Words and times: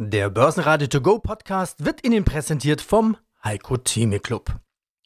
Der 0.00 0.30
Börsenradio 0.30 0.86
To 0.86 1.00
Go 1.00 1.18
Podcast 1.18 1.84
wird 1.84 2.06
Ihnen 2.06 2.24
präsentiert 2.24 2.80
vom 2.80 3.16
Heiko 3.42 3.78
Theme 3.78 4.20
Club. 4.20 4.60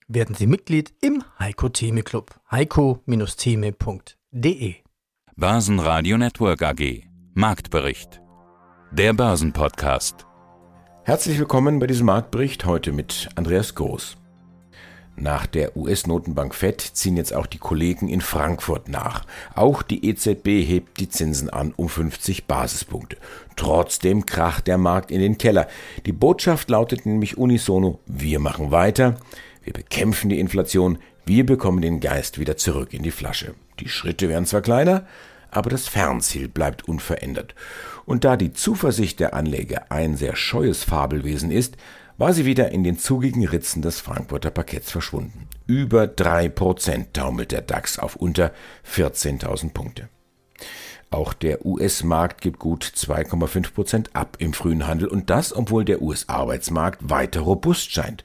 Werden 0.06 0.34
Sie 0.34 0.46
Mitglied 0.46 0.92
im 1.00 1.24
Heiko 1.38 1.70
Theme 1.70 2.02
Club. 2.02 2.38
heiko-theme.de 2.50 4.74
Börsenradio 5.34 6.18
Network 6.18 6.60
AG 6.60 7.04
Marktbericht. 7.32 8.20
Der 8.90 9.14
Börsenpodcast. 9.14 10.26
Herzlich 11.04 11.38
willkommen 11.38 11.78
bei 11.78 11.86
diesem 11.86 12.04
Marktbericht 12.04 12.66
heute 12.66 12.92
mit 12.92 13.30
Andreas 13.34 13.74
Groß. 13.74 14.18
Nach 15.16 15.46
der 15.46 15.76
US-Notenbank 15.76 16.54
Fed 16.54 16.80
ziehen 16.80 17.16
jetzt 17.16 17.34
auch 17.34 17.46
die 17.46 17.58
Kollegen 17.58 18.08
in 18.08 18.20
Frankfurt 18.20 18.88
nach. 18.88 19.24
Auch 19.54 19.82
die 19.82 20.08
EZB 20.08 20.66
hebt 20.66 20.98
die 20.98 21.08
Zinsen 21.08 21.50
an 21.50 21.74
um 21.76 21.88
50 21.88 22.46
Basispunkte. 22.46 23.18
Trotzdem 23.56 24.24
kracht 24.24 24.66
der 24.66 24.78
Markt 24.78 25.10
in 25.10 25.20
den 25.20 25.36
Keller. 25.36 25.68
Die 26.06 26.12
Botschaft 26.12 26.70
lautet 26.70 27.04
nämlich 27.04 27.36
unisono, 27.36 28.00
wir 28.06 28.40
machen 28.40 28.70
weiter, 28.70 29.16
wir 29.62 29.74
bekämpfen 29.74 30.30
die 30.30 30.40
Inflation, 30.40 30.98
wir 31.26 31.46
bekommen 31.46 31.82
den 31.82 32.00
Geist 32.00 32.38
wieder 32.38 32.56
zurück 32.56 32.94
in 32.94 33.02
die 33.02 33.10
Flasche. 33.10 33.54
Die 33.80 33.88
Schritte 33.88 34.28
werden 34.28 34.46
zwar 34.46 34.62
kleiner, 34.62 35.06
aber 35.50 35.68
das 35.70 35.86
Fernziel 35.86 36.48
bleibt 36.48 36.88
unverändert. 36.88 37.54
Und 38.06 38.24
da 38.24 38.36
die 38.36 38.52
Zuversicht 38.52 39.20
der 39.20 39.34
Anleger 39.34 39.84
ein 39.90 40.16
sehr 40.16 40.34
scheues 40.34 40.82
Fabelwesen 40.82 41.50
ist, 41.50 41.76
war 42.22 42.32
sie 42.32 42.44
wieder 42.44 42.70
in 42.70 42.84
den 42.84 42.98
zugigen 42.98 43.44
Ritzen 43.48 43.82
des 43.82 43.98
Frankfurter 43.98 44.52
Parketts 44.52 44.92
verschwunden. 44.92 45.48
Über 45.66 46.06
drei 46.06 46.48
Prozent 46.48 47.14
taumelt 47.14 47.50
der 47.50 47.62
DAX 47.62 47.98
auf 47.98 48.14
unter 48.14 48.52
14.000 48.88 49.72
Punkte. 49.72 50.08
Auch 51.10 51.32
der 51.32 51.66
US-Markt 51.66 52.40
gibt 52.40 52.60
gut 52.60 52.84
2,5 52.84 53.74
Prozent 53.74 54.10
ab 54.14 54.36
im 54.38 54.52
frühen 54.52 54.86
Handel 54.86 55.08
und 55.08 55.30
das, 55.30 55.52
obwohl 55.52 55.84
der 55.84 56.00
US-Arbeitsmarkt 56.00 57.10
weiter 57.10 57.40
robust 57.40 57.90
scheint. 57.90 58.22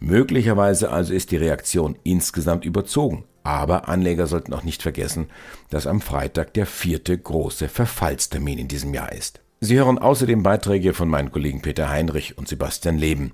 Möglicherweise 0.00 0.90
also 0.90 1.14
ist 1.14 1.30
die 1.30 1.36
Reaktion 1.36 1.96
insgesamt 2.02 2.64
überzogen. 2.64 3.26
Aber 3.44 3.88
Anleger 3.88 4.26
sollten 4.26 4.54
auch 4.54 4.64
nicht 4.64 4.82
vergessen, 4.82 5.28
dass 5.70 5.86
am 5.86 6.00
Freitag 6.00 6.52
der 6.54 6.66
vierte 6.66 7.16
große 7.16 7.68
Verfallstermin 7.68 8.58
in 8.58 8.66
diesem 8.66 8.92
Jahr 8.92 9.12
ist. 9.12 9.40
Sie 9.58 9.78
hören 9.78 9.98
außerdem 9.98 10.42
Beiträge 10.42 10.92
von 10.92 11.08
meinen 11.08 11.32
Kollegen 11.32 11.62
Peter 11.62 11.88
Heinrich 11.88 12.36
und 12.36 12.46
Sebastian 12.46 12.98
Leben. 12.98 13.32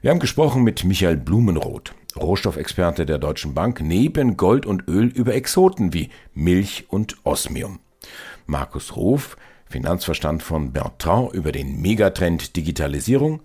Wir 0.00 0.10
haben 0.10 0.18
gesprochen 0.18 0.64
mit 0.64 0.82
Michael 0.82 1.16
Blumenroth, 1.16 1.94
Rohstoffexperte 2.16 3.06
der 3.06 3.18
Deutschen 3.18 3.54
Bank, 3.54 3.80
neben 3.80 4.36
Gold 4.36 4.66
und 4.66 4.88
Öl 4.88 5.06
über 5.06 5.34
Exoten 5.34 5.92
wie 5.92 6.10
Milch 6.34 6.86
und 6.88 7.16
Osmium. 7.22 7.78
Markus 8.44 8.96
Ruf, 8.96 9.36
Finanzverstand 9.66 10.42
von 10.42 10.72
Bertrand 10.72 11.32
über 11.32 11.52
den 11.52 11.80
Megatrend 11.80 12.56
Digitalisierung. 12.56 13.42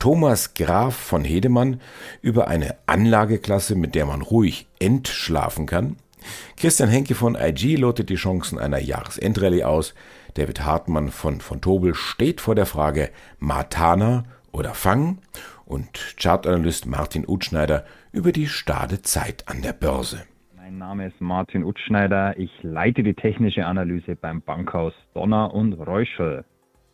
Thomas 0.00 0.54
Graf 0.54 0.96
von 0.96 1.22
Hedemann 1.22 1.80
über 2.20 2.48
eine 2.48 2.74
Anlageklasse, 2.86 3.76
mit 3.76 3.94
der 3.94 4.06
man 4.06 4.22
ruhig 4.22 4.66
entschlafen 4.80 5.66
kann. 5.66 5.96
Christian 6.56 6.88
Henke 6.88 7.14
von 7.14 7.36
IG 7.36 7.76
lotet 7.76 8.08
die 8.08 8.16
Chancen 8.16 8.58
einer 8.58 8.80
Jahresendrallye 8.80 9.62
aus. 9.62 9.94
David 10.34 10.64
Hartmann 10.64 11.08
von 11.10 11.40
von 11.40 11.60
Tobel 11.60 11.94
steht 11.94 12.40
vor 12.40 12.54
der 12.54 12.66
Frage 12.66 13.10
Matana 13.38 14.24
oder 14.52 14.74
Fang 14.74 15.18
und 15.64 16.16
Chartanalyst 16.16 16.86
Martin 16.86 17.24
Utschneider 17.26 17.84
über 18.12 18.32
die 18.32 18.46
stade 18.46 19.02
Zeit 19.02 19.44
an 19.48 19.62
der 19.62 19.72
Börse. 19.72 20.22
Mein 20.56 20.78
Name 20.78 21.06
ist 21.08 21.20
Martin 21.20 21.64
Utschneider. 21.64 22.38
Ich 22.38 22.50
leite 22.62 23.02
die 23.02 23.14
technische 23.14 23.66
Analyse 23.66 24.16
beim 24.16 24.40
Bankhaus 24.40 24.92
Donner 25.14 25.52
und 25.52 25.74
Reuschel. 25.74 26.44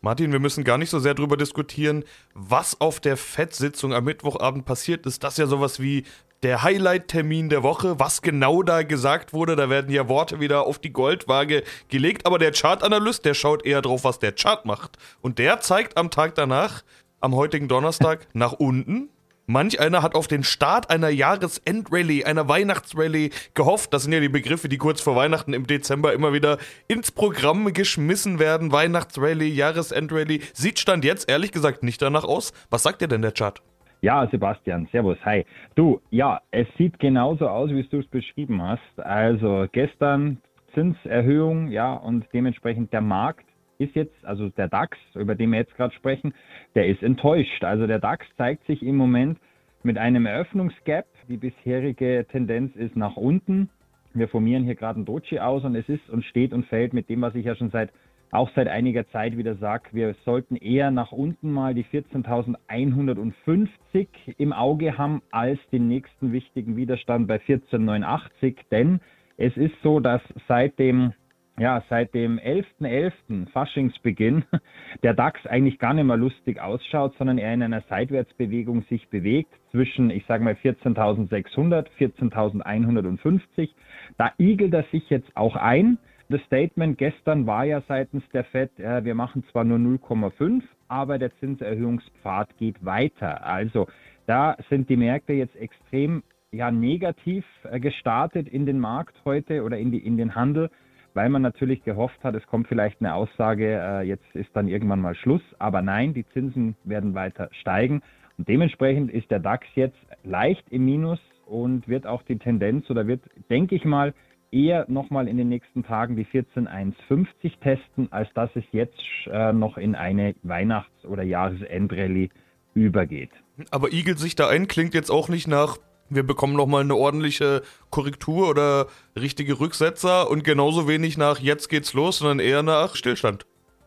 Martin, 0.02 0.30
wir 0.30 0.38
müssen 0.38 0.62
gar 0.62 0.78
nicht 0.78 0.90
so 0.90 0.98
sehr 0.98 1.14
darüber 1.14 1.36
diskutieren, 1.36 2.04
was 2.32 2.80
auf 2.80 3.00
der 3.00 3.16
FED-Sitzung 3.16 3.92
am 3.92 4.04
Mittwochabend 4.04 4.64
passiert 4.64 5.04
ist. 5.04 5.24
Das 5.24 5.34
ist 5.34 5.38
ja 5.38 5.46
sowas 5.46 5.80
wie 5.80 6.04
der 6.42 6.62
Highlight-Termin 6.62 7.48
der 7.48 7.62
Woche, 7.62 7.98
was 7.98 8.22
genau 8.22 8.62
da 8.62 8.82
gesagt 8.82 9.32
wurde. 9.32 9.56
Da 9.56 9.70
werden 9.70 9.90
ja 9.90 10.08
Worte 10.08 10.40
wieder 10.40 10.66
auf 10.66 10.78
die 10.78 10.92
Goldwaage 10.92 11.62
gelegt. 11.88 12.26
Aber 12.26 12.38
der 12.38 12.52
Chartanalyst, 12.52 13.24
der 13.24 13.34
schaut 13.34 13.64
eher 13.64 13.82
drauf, 13.82 14.04
was 14.04 14.18
der 14.18 14.32
Chart 14.32 14.64
macht. 14.64 14.96
Und 15.20 15.38
der 15.38 15.60
zeigt 15.60 15.96
am 15.96 16.10
Tag 16.10 16.34
danach, 16.34 16.82
am 17.20 17.34
heutigen 17.34 17.68
Donnerstag, 17.68 18.26
nach 18.32 18.52
unten. 18.52 19.08
Manch 19.48 19.78
einer 19.78 20.02
hat 20.02 20.16
auf 20.16 20.26
den 20.26 20.42
Start 20.42 20.90
einer 20.90 21.08
Jahresendrallye, 21.08 22.24
einer 22.24 22.48
Weihnachtsrallye 22.48 23.30
gehofft. 23.54 23.94
Das 23.94 24.02
sind 24.02 24.12
ja 24.12 24.18
die 24.18 24.28
Begriffe, 24.28 24.68
die 24.68 24.76
kurz 24.76 25.00
vor 25.00 25.14
Weihnachten 25.14 25.52
im 25.52 25.68
Dezember 25.68 26.12
immer 26.12 26.32
wieder 26.32 26.58
ins 26.88 27.12
Programm 27.12 27.72
geschmissen 27.72 28.40
werden. 28.40 28.72
Weihnachtsrallye, 28.72 29.48
Jahresendrallye. 29.48 30.40
Sieht 30.52 30.80
Stand 30.80 31.04
jetzt 31.04 31.30
ehrlich 31.30 31.52
gesagt 31.52 31.84
nicht 31.84 32.02
danach 32.02 32.24
aus. 32.24 32.52
Was 32.70 32.82
sagt 32.82 33.02
dir 33.02 33.08
denn 33.08 33.22
der 33.22 33.30
Chart? 33.30 33.62
Ja, 34.02 34.26
Sebastian, 34.26 34.86
Servus, 34.92 35.16
hi. 35.24 35.44
Du, 35.74 36.00
ja, 36.10 36.40
es 36.50 36.66
sieht 36.76 36.98
genauso 36.98 37.48
aus, 37.48 37.70
wie 37.70 37.82
du 37.82 37.98
es 37.98 38.06
beschrieben 38.06 38.62
hast. 38.62 39.00
Also 39.00 39.66
gestern 39.72 40.38
Zinserhöhung, 40.74 41.68
ja, 41.68 41.94
und 41.94 42.26
dementsprechend 42.34 42.92
der 42.92 43.00
Markt 43.00 43.46
ist 43.78 43.94
jetzt, 43.94 44.24
also 44.24 44.50
der 44.50 44.68
DAX, 44.68 44.98
über 45.14 45.34
den 45.34 45.50
wir 45.50 45.58
jetzt 45.58 45.74
gerade 45.76 45.94
sprechen, 45.94 46.34
der 46.74 46.86
ist 46.88 47.02
enttäuscht. 47.02 47.64
Also 47.64 47.86
der 47.86 47.98
DAX 47.98 48.26
zeigt 48.36 48.66
sich 48.66 48.82
im 48.82 48.96
Moment 48.96 49.38
mit 49.82 49.96
einem 49.96 50.26
Eröffnungsgap. 50.26 51.06
Die 51.28 51.38
bisherige 51.38 52.26
Tendenz 52.30 52.76
ist 52.76 52.96
nach 52.96 53.16
unten. 53.16 53.70
Wir 54.12 54.28
formieren 54.28 54.64
hier 54.64 54.74
gerade 54.74 55.00
ein 55.00 55.06
Doji 55.06 55.40
aus 55.40 55.64
und 55.64 55.74
es 55.74 55.88
ist 55.88 56.08
und 56.10 56.24
steht 56.24 56.52
und 56.52 56.66
fällt 56.66 56.92
mit 56.92 57.08
dem, 57.08 57.22
was 57.22 57.34
ich 57.34 57.46
ja 57.46 57.54
schon 57.54 57.70
seit 57.70 57.90
auch 58.30 58.50
seit 58.54 58.68
einiger 58.68 59.08
Zeit 59.10 59.36
wieder 59.36 59.56
sage, 59.56 59.88
wir 59.92 60.14
sollten 60.24 60.56
eher 60.56 60.90
nach 60.90 61.12
unten 61.12 61.52
mal 61.52 61.74
die 61.74 61.84
14.150 61.84 64.08
im 64.38 64.52
Auge 64.52 64.98
haben 64.98 65.22
als 65.30 65.60
den 65.72 65.88
nächsten 65.88 66.32
wichtigen 66.32 66.76
Widerstand 66.76 67.28
bei 67.28 67.36
14.89, 67.36 68.56
denn 68.70 69.00
es 69.36 69.56
ist 69.56 69.74
so, 69.82 70.00
dass 70.00 70.22
seit 70.48 70.78
dem 70.78 71.12
ja, 71.58 71.82
seit 71.88 72.12
dem 72.12 72.38
11.11. 72.38 72.64
.11. 72.82 73.50
Faschingsbeginn 73.50 74.44
der 75.02 75.14
DAX 75.14 75.46
eigentlich 75.46 75.78
gar 75.78 75.94
nicht 75.94 76.04
mehr 76.04 76.16
lustig 76.16 76.60
ausschaut, 76.60 77.14
sondern 77.16 77.38
er 77.38 77.54
in 77.54 77.62
einer 77.62 77.82
Seitwärtsbewegung 77.88 78.82
sich 78.90 79.08
bewegt 79.08 79.54
zwischen, 79.70 80.10
ich 80.10 80.26
sage 80.26 80.44
mal, 80.44 80.56
14.600, 80.62 81.86
14.150. 81.98 83.70
Da 84.18 84.32
igelt 84.38 84.74
er 84.74 84.84
sich 84.92 85.08
jetzt 85.08 85.34
auch 85.34 85.56
ein. 85.56 85.98
Das 86.28 86.40
Statement 86.42 86.98
gestern 86.98 87.46
war 87.46 87.64
ja 87.64 87.82
seitens 87.86 88.28
der 88.30 88.42
FED, 88.44 88.80
äh, 88.80 89.04
wir 89.04 89.14
machen 89.14 89.44
zwar 89.52 89.62
nur 89.62 89.78
0,5, 89.78 90.62
aber 90.88 91.18
der 91.18 91.30
Zinserhöhungspfad 91.38 92.56
geht 92.58 92.84
weiter. 92.84 93.46
Also 93.46 93.86
da 94.26 94.56
sind 94.68 94.88
die 94.88 94.96
Märkte 94.96 95.34
jetzt 95.34 95.54
extrem 95.54 96.24
ja, 96.50 96.72
negativ 96.72 97.44
äh, 97.70 97.78
gestartet 97.78 98.48
in 98.48 98.66
den 98.66 98.80
Markt 98.80 99.14
heute 99.24 99.62
oder 99.62 99.78
in, 99.78 99.92
die, 99.92 100.04
in 100.04 100.16
den 100.16 100.34
Handel, 100.34 100.68
weil 101.14 101.28
man 101.28 101.42
natürlich 101.42 101.84
gehofft 101.84 102.22
hat, 102.24 102.34
es 102.34 102.46
kommt 102.48 102.66
vielleicht 102.66 103.00
eine 103.00 103.14
Aussage, 103.14 103.80
äh, 103.80 104.02
jetzt 104.02 104.34
ist 104.34 104.50
dann 104.54 104.66
irgendwann 104.66 105.00
mal 105.00 105.14
Schluss. 105.14 105.42
Aber 105.60 105.80
nein, 105.80 106.12
die 106.12 106.26
Zinsen 106.30 106.74
werden 106.82 107.14
weiter 107.14 107.50
steigen. 107.52 108.02
Und 108.36 108.48
dementsprechend 108.48 109.12
ist 109.12 109.30
der 109.30 109.38
DAX 109.38 109.64
jetzt 109.76 109.96
leicht 110.24 110.64
im 110.70 110.84
Minus 110.84 111.20
und 111.46 111.86
wird 111.86 112.04
auch 112.04 112.22
die 112.22 112.38
Tendenz 112.38 112.90
oder 112.90 113.06
wird, 113.06 113.22
denke 113.48 113.76
ich 113.76 113.84
mal, 113.84 114.12
eher 114.50 114.86
nochmal 114.88 115.28
in 115.28 115.36
den 115.36 115.48
nächsten 115.48 115.84
Tagen 115.84 116.16
die 116.16 116.24
14150 116.24 117.58
testen, 117.58 118.10
als 118.10 118.28
dass 118.34 118.50
es 118.54 118.64
jetzt 118.72 118.98
äh, 119.26 119.52
noch 119.52 119.76
in 119.76 119.94
eine 119.94 120.34
Weihnachts- 120.42 121.04
oder 121.04 121.22
Jahresendrallye 121.22 122.30
übergeht. 122.74 123.30
Aber 123.70 123.92
igelt 123.92 124.18
sich 124.18 124.36
da 124.36 124.48
ein, 124.48 124.68
klingt 124.68 124.94
jetzt 124.94 125.10
auch 125.10 125.28
nicht 125.28 125.48
nach, 125.48 125.78
wir 126.08 126.22
bekommen 126.22 126.54
nochmal 126.54 126.82
eine 126.82 126.94
ordentliche 126.94 127.62
Korrektur 127.90 128.48
oder 128.48 128.86
richtige 129.18 129.58
Rücksetzer 129.58 130.30
und 130.30 130.44
genauso 130.44 130.86
wenig 130.86 131.18
nach 131.18 131.38
jetzt 131.38 131.68
geht's 131.68 131.94
los, 131.94 132.18
sondern 132.18 132.38
eher 132.38 132.62
nach 132.62 132.94
Stillstand. 132.94 133.46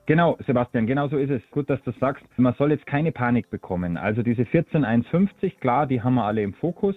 Genau, 0.10 0.40
Sebastian, 0.48 0.88
genau 0.88 1.08
so 1.08 1.18
ist 1.18 1.30
es. 1.30 1.42
Gut, 1.52 1.70
dass 1.70 1.80
du 1.84 1.92
sagst. 2.00 2.26
Man 2.36 2.56
soll 2.58 2.72
jetzt 2.72 2.88
keine 2.88 3.12
Panik 3.12 3.52
bekommen. 3.52 3.96
Also 3.96 4.24
diese 4.24 4.44
14150, 4.44 5.60
klar, 5.60 5.86
die 5.86 6.02
haben 6.02 6.16
wir 6.16 6.24
alle 6.24 6.42
im 6.42 6.56
Fokus. 6.56 6.96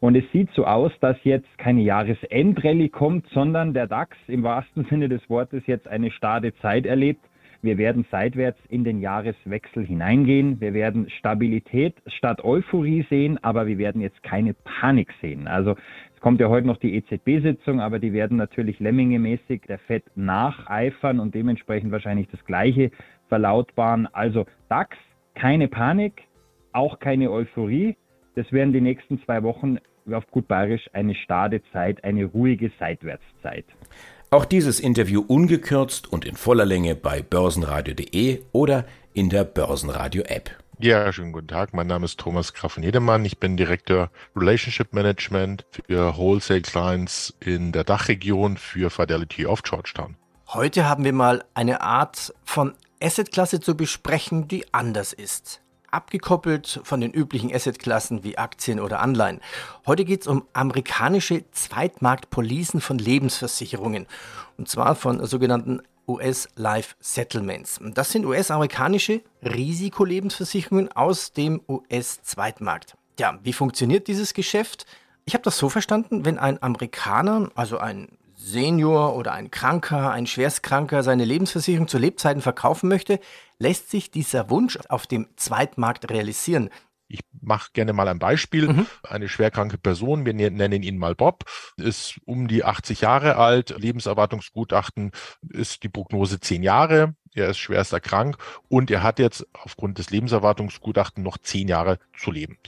Und 0.00 0.16
es 0.16 0.24
sieht 0.32 0.50
so 0.54 0.64
aus, 0.64 0.92
dass 1.00 1.16
jetzt 1.24 1.58
keine 1.58 1.82
Jahresendrallye 1.82 2.88
kommt, 2.88 3.26
sondern 3.34 3.74
der 3.74 3.86
DAX 3.86 4.16
im 4.28 4.42
wahrsten 4.42 4.86
Sinne 4.86 5.10
des 5.10 5.28
Wortes 5.28 5.62
jetzt 5.66 5.86
eine 5.86 6.10
starre 6.10 6.54
Zeit 6.56 6.86
erlebt. 6.86 7.20
Wir 7.62 7.76
werden 7.76 8.06
seitwärts 8.10 8.58
in 8.70 8.84
den 8.84 9.00
Jahreswechsel 9.00 9.84
hineingehen. 9.84 10.58
Wir 10.62 10.72
werden 10.72 11.10
Stabilität 11.10 11.94
statt 12.06 12.42
Euphorie 12.42 13.04
sehen, 13.10 13.38
aber 13.44 13.66
wir 13.66 13.76
werden 13.76 14.00
jetzt 14.00 14.22
keine 14.22 14.54
Panik 14.54 15.12
sehen. 15.20 15.46
Also 15.46 15.76
es 16.14 16.20
kommt 16.22 16.40
ja 16.40 16.48
heute 16.48 16.66
noch 16.66 16.78
die 16.78 16.94
EZB-Sitzung, 16.94 17.80
aber 17.80 17.98
die 17.98 18.14
werden 18.14 18.38
natürlich 18.38 18.80
lemmingemäßig 18.80 19.62
der 19.68 19.78
FED 19.80 20.04
nacheifern 20.16 21.20
und 21.20 21.34
dementsprechend 21.34 21.92
wahrscheinlich 21.92 22.28
das 22.28 22.42
Gleiche 22.46 22.90
verlautbaren. 23.28 24.08
Also 24.14 24.46
DAX, 24.70 24.96
keine 25.34 25.68
Panik, 25.68 26.22
auch 26.72 26.98
keine 27.00 27.30
Euphorie. 27.30 27.96
Das 28.36 28.50
werden 28.52 28.72
die 28.72 28.80
nächsten 28.80 29.20
zwei 29.24 29.42
Wochen 29.42 29.76
auf 30.14 30.30
gut 30.30 30.48
bayerisch 30.48 30.88
eine 30.92 31.14
starre 31.14 31.60
Zeit, 31.72 32.04
eine 32.04 32.24
ruhige 32.24 32.70
Seitwärtszeit. 32.78 33.64
Auch 34.30 34.44
dieses 34.44 34.78
Interview 34.78 35.24
ungekürzt 35.26 36.12
und 36.12 36.24
in 36.24 36.36
voller 36.36 36.64
Länge 36.64 36.94
bei 36.94 37.20
börsenradio.de 37.20 38.42
oder 38.52 38.84
in 39.12 39.28
der 39.28 39.44
Börsenradio-App. 39.44 40.50
Ja, 40.78 41.12
schönen 41.12 41.32
guten 41.32 41.48
Tag. 41.48 41.74
Mein 41.74 41.88
Name 41.88 42.04
ist 42.04 42.18
Thomas 42.18 42.54
Graffen-Hedemann. 42.54 43.24
Ich 43.24 43.38
bin 43.38 43.56
Direktor 43.56 44.10
Relationship 44.36 44.92
Management 44.92 45.66
für 45.70 46.16
Wholesale 46.16 46.62
Clients 46.62 47.36
in 47.40 47.72
der 47.72 47.84
Dachregion 47.84 48.56
für 48.56 48.88
Fidelity 48.88 49.46
of 49.46 49.62
Georgetown. 49.62 50.16
Heute 50.48 50.88
haben 50.88 51.04
wir 51.04 51.12
mal 51.12 51.44
eine 51.54 51.80
Art 51.82 52.32
von 52.44 52.74
Assetklasse 53.02 53.60
zu 53.60 53.76
besprechen, 53.76 54.48
die 54.48 54.64
anders 54.72 55.12
ist 55.12 55.60
abgekoppelt 55.90 56.80
von 56.84 57.00
den 57.00 57.12
üblichen 57.12 57.54
Assetklassen 57.54 58.24
wie 58.24 58.38
Aktien 58.38 58.80
oder 58.80 59.00
Anleihen. 59.00 59.40
Heute 59.86 60.04
geht 60.04 60.22
es 60.22 60.26
um 60.26 60.44
amerikanische 60.52 61.44
Zweitmarktpolicen 61.50 62.80
von 62.80 62.98
Lebensversicherungen. 62.98 64.06
Und 64.56 64.68
zwar 64.68 64.94
von 64.94 65.24
sogenannten 65.26 65.82
US 66.06 66.48
Life 66.56 66.96
Settlements. 67.00 67.80
Das 67.94 68.10
sind 68.10 68.26
US-amerikanische 68.26 69.22
Risikolebensversicherungen 69.42 70.90
aus 70.92 71.32
dem 71.32 71.60
US-Zweitmarkt. 71.68 72.96
Ja, 73.18 73.38
wie 73.42 73.52
funktioniert 73.52 74.08
dieses 74.08 74.34
Geschäft? 74.34 74.86
Ich 75.24 75.34
habe 75.34 75.44
das 75.44 75.58
so 75.58 75.68
verstanden, 75.68 76.24
wenn 76.24 76.38
ein 76.38 76.62
Amerikaner, 76.62 77.50
also 77.54 77.78
ein 77.78 78.08
Senior 78.42 79.16
oder 79.16 79.32
ein 79.32 79.50
Kranker, 79.50 80.10
ein 80.10 80.26
Schwerstkranker 80.26 81.02
seine 81.02 81.24
Lebensversicherung 81.24 81.88
zu 81.88 81.98
Lebzeiten 81.98 82.40
verkaufen 82.40 82.88
möchte, 82.88 83.20
lässt 83.58 83.90
sich 83.90 84.10
dieser 84.10 84.48
Wunsch 84.50 84.78
auf 84.88 85.06
dem 85.06 85.28
Zweitmarkt 85.36 86.10
realisieren. 86.10 86.70
Ich 87.06 87.20
mache 87.40 87.70
gerne 87.72 87.92
mal 87.92 88.08
ein 88.08 88.18
Beispiel. 88.18 88.68
Mhm. 88.68 88.86
Eine 89.02 89.28
schwerkranke 89.28 89.78
Person, 89.78 90.24
wir 90.24 90.32
ne-, 90.32 90.50
nennen 90.50 90.82
ihn 90.82 90.96
mal 90.96 91.14
Bob, 91.14 91.44
ist 91.76 92.20
um 92.24 92.48
die 92.48 92.64
80 92.64 93.02
Jahre 93.02 93.36
alt, 93.36 93.74
Lebenserwartungsgutachten 93.76 95.10
ist 95.48 95.82
die 95.82 95.88
Prognose 95.88 96.40
10 96.40 96.62
Jahre, 96.62 97.14
er 97.34 97.50
ist 97.50 97.58
schwerst 97.58 97.92
erkrankt 97.92 98.40
und 98.68 98.90
er 98.90 99.02
hat 99.02 99.18
jetzt 99.18 99.46
aufgrund 99.52 99.98
des 99.98 100.10
Lebenserwartungsgutachten 100.10 101.22
noch 101.22 101.36
10 101.36 101.68
Jahre 101.68 101.98
zu 102.16 102.30
leben. 102.30 102.58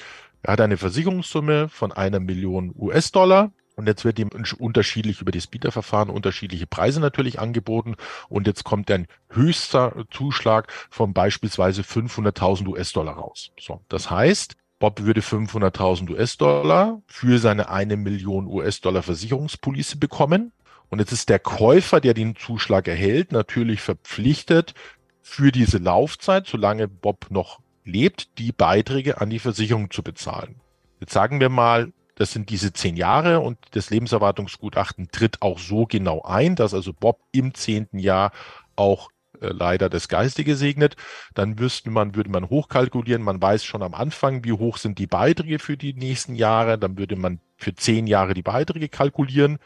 Er 0.43 0.55
hat 0.55 0.61
eine 0.61 0.77
Versicherungssumme 0.77 1.69
von 1.69 1.93
einer 1.93 2.19
Million 2.19 2.75
US-Dollar 2.77 3.53
und 3.83 3.89
jetzt 3.89 4.05
wird 4.05 4.21
ihm 4.21 4.31
unterschiedlich 4.61 5.21
über 5.21 5.33
das 5.33 5.49
Bieterverfahren 5.49 6.09
unterschiedliche 6.09 6.69
Preise 6.69 7.01
natürlich 7.01 7.41
angeboten. 7.41 7.97
Und 8.29 8.47
jetzt 8.47 8.63
kommt 8.63 8.89
ein 8.93 9.09
höchster 9.29 10.05
Zuschlag 10.13 10.73
von 10.89 11.13
beispielsweise 11.13 11.83
500.000 11.83 12.69
US-Dollar 12.69 13.15
raus. 13.15 13.51
So, 13.59 13.81
das 13.89 14.09
heißt, 14.09 14.55
Bob 14.79 15.01
würde 15.01 15.21
500.000 15.21 16.11
US-Dollar 16.11 17.03
für 17.09 17.41
seine 17.41 17.71
eine 17.71 17.97
Million 17.97 18.47
US-Dollar 18.47 19.03
Versicherungspolice 19.03 19.97
bekommen. 19.97 20.53
Und 20.89 21.01
jetzt 21.01 21.11
ist 21.11 21.29
der 21.29 21.41
Käufer, 21.41 22.01
der 22.01 22.15
den 22.15 22.37
Zuschlag 22.37 22.87
erhält, 22.87 23.33
natürlich 23.33 23.81
verpflichtet, 23.81 24.75
für 25.23 25.51
diese 25.51 25.79
Laufzeit, 25.79 26.47
solange 26.47 26.87
Bob 26.87 27.27
noch 27.31 27.59
lebt, 27.85 28.39
die 28.39 28.53
Beiträge 28.53 29.21
an 29.21 29.29
die 29.29 29.41
Versicherung 29.41 29.91
zu 29.91 30.05
bezahlen. 30.05 30.61
Jetzt 31.01 31.15
sagen 31.15 31.41
wir 31.41 31.49
mal, 31.49 31.93
das 32.15 32.33
sind 32.33 32.51
diese 32.51 32.73
zehn 32.73 32.97
Jahre 32.97 33.41
und 33.41 33.59
das 33.73 33.91
Lebenserwartungsgutachten 33.91 35.09
tritt 35.11 35.41
auch 35.43 35.59
so 35.59 35.87
genau 35.87 36.23
ein, 36.23 36.57
dass 36.57 36.75
also 36.75 36.93
Bob 36.93 37.21
im 37.33 37.55
zehnten 37.55 37.99
Jahr 37.99 38.33
auch 38.77 39.11
äh, 39.41 39.49
leider 39.49 39.89
das 39.89 40.09
Geistige 40.09 40.57
segnet. 40.57 40.97
Dann 41.35 41.59
wüsste 41.59 41.91
man, 41.91 42.15
würde 42.15 42.31
man 42.31 42.49
hochkalkulieren. 42.51 43.23
Man 43.23 43.41
weiß 43.41 43.65
schon 43.65 43.83
am 43.83 43.95
Anfang, 43.95 44.45
wie 44.45 44.53
hoch 44.53 44.77
sind 44.77 44.99
die 44.99 45.07
Beiträge 45.07 45.59
für 45.59 45.77
die 45.77 45.95
nächsten 45.95 46.35
Jahre. 46.35 46.79
Dann 46.79 46.99
würde 46.99 47.17
man 47.17 47.41
für 47.57 47.75
zehn 47.75 48.07
Jahre 48.07 48.35
die 48.35 48.43
Beiträge 48.43 48.89
kalkulieren. 48.89 49.59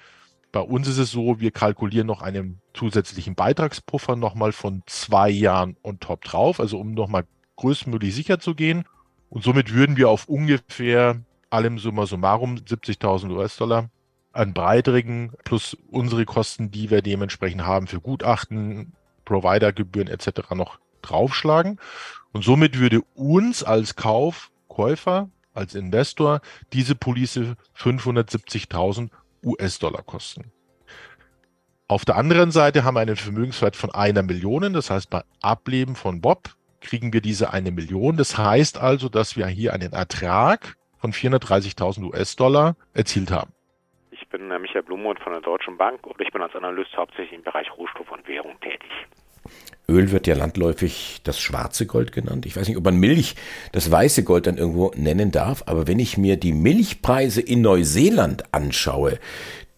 Bei 0.52 0.60
uns 0.60 0.88
ist 0.88 0.99
es 0.99 1.10
so, 1.10 1.40
wir 1.40 1.50
kalkulieren 1.50 2.06
noch 2.06 2.22
einen 2.22 2.60
zusätzlichen 2.72 3.34
Beitragspuffer 3.34 4.16
nochmal 4.16 4.52
von 4.52 4.82
zwei 4.87 5.28
Jahren 5.28 5.76
on 5.82 6.00
top 6.00 6.25
drauf, 6.25 6.60
also 6.60 6.78
um 6.78 6.94
nochmal 6.94 7.26
größtmöglich 7.56 8.14
sicher 8.14 8.38
zu 8.38 8.54
gehen. 8.54 8.84
Und 9.28 9.44
somit 9.44 9.75
würden 9.75 9.96
wir 9.96 10.08
auf 10.08 10.28
ungefähr 10.28 11.20
allem 11.56 11.79
summa 11.79 12.06
summarum 12.06 12.56
70.000 12.56 13.31
US-Dollar 13.31 13.91
an 14.32 14.53
Beiträgen 14.53 15.32
plus 15.44 15.76
unsere 15.91 16.25
Kosten, 16.26 16.70
die 16.70 16.91
wir 16.91 17.03
dementsprechend 17.03 17.64
haben 17.64 17.87
für 17.87 18.00
Gutachten, 18.00 18.93
Providergebühren 19.25 20.08
etc. 20.08 20.50
noch 20.55 20.79
draufschlagen. 21.03 21.81
Und 22.32 22.44
somit 22.44 22.79
würde 22.79 23.00
uns 23.14 23.64
als 23.64 23.97
Kaufkäufer, 23.97 25.31
als 25.55 25.75
Investor 25.75 26.41
diese 26.73 26.94
Police 26.94 27.56
570.000 27.76 29.11
US-Dollar 29.43 30.02
kosten. 30.02 30.52
Auf 31.88 32.05
der 32.05 32.17
anderen 32.17 32.50
Seite 32.50 32.85
haben 32.85 32.94
wir 32.94 33.00
einen 33.00 33.17
Vermögenswert 33.17 33.76
von 33.76 33.91
einer 33.91 34.23
Million. 34.23 34.73
Das 34.73 34.91
heißt, 34.91 35.09
bei 35.09 35.23
Ableben 35.41 35.94
von 35.94 36.20
Bob 36.20 36.56
kriegen 36.81 37.12
wir 37.12 37.20
diese 37.20 37.52
eine 37.52 37.70
Million. 37.70 38.17
Das 38.17 38.37
heißt 38.37 38.76
also, 38.79 39.09
dass 39.09 39.37
wir 39.37 39.47
hier 39.47 39.73
einen 39.73 39.93
Ertrag 39.93 40.76
von 41.06 41.12
430.000 41.12 42.05
US-Dollar 42.05 42.76
erzielt 42.94 43.31
haben. 43.31 43.53
Ich 44.11 44.29
bin 44.29 44.49
Michael 44.49 44.82
Blumund 44.82 45.20
von 45.20 45.32
der 45.32 45.43
Deutschen 45.43 45.76
Bank 45.76 46.06
und 46.06 46.20
ich 46.20 46.32
bin 46.32 46.43
als 46.43 46.55
Analyst 46.55 46.97
hauptsächlich 46.97 47.32
im 47.32 47.43
Bereich 47.43 47.69
Rohstoff 47.76 48.11
und 48.11 48.26
Währung 48.26 48.58
tätig. 48.61 48.91
Öl 49.88 50.11
wird 50.11 50.26
ja 50.26 50.35
landläufig 50.35 51.20
das 51.23 51.38
schwarze 51.38 51.87
Gold 51.87 52.11
genannt. 52.11 52.44
Ich 52.44 52.56
weiß 52.56 52.67
nicht, 52.67 52.76
ob 52.76 52.85
man 52.85 52.97
Milch 52.97 53.37
das 53.70 53.88
weiße 53.88 54.25
Gold 54.25 54.49
dann 54.49 54.56
irgendwo 54.56 54.91
nennen 54.97 55.31
darf, 55.31 55.62
aber 55.67 55.87
wenn 55.87 56.00
ich 56.00 56.19
mir 56.19 56.37
die 56.37 56.53
Milchpreise 56.53 57.41
in 57.41 57.61
Neuseeland 57.61 58.52
anschaue, 58.52 59.20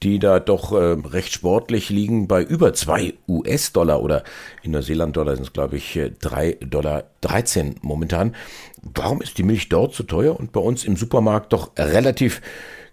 die 0.02 0.18
da 0.18 0.40
doch 0.40 0.72
äh, 0.72 0.96
recht 1.06 1.32
sportlich 1.32 1.90
liegen 1.90 2.28
bei 2.28 2.42
über 2.42 2.72
zwei 2.72 3.14
US-Dollar 3.26 4.02
oder 4.02 4.22
in 4.62 4.70
Neuseeland-Dollar 4.72 5.36
sind 5.36 5.46
es, 5.46 5.52
glaube 5.52 5.76
ich, 5.76 5.94
3,13 5.96 6.66
Dollar 6.66 7.04
13 7.20 7.76
momentan. 7.82 8.34
Warum 8.82 9.20
ist 9.20 9.38
die 9.38 9.42
Milch 9.42 9.68
dort 9.68 9.94
so 9.94 10.04
teuer 10.04 10.38
und 10.38 10.52
bei 10.52 10.60
uns 10.60 10.84
im 10.84 10.96
Supermarkt 10.96 11.52
doch 11.52 11.72
relativ 11.76 12.40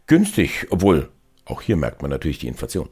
günstig? 0.07 0.67
Obwohl, 0.69 1.09
auch 1.45 1.61
hier 1.61 1.77
merkt 1.77 2.01
man 2.01 2.11
natürlich 2.11 2.39
die 2.39 2.47
Inflation. 2.47 2.89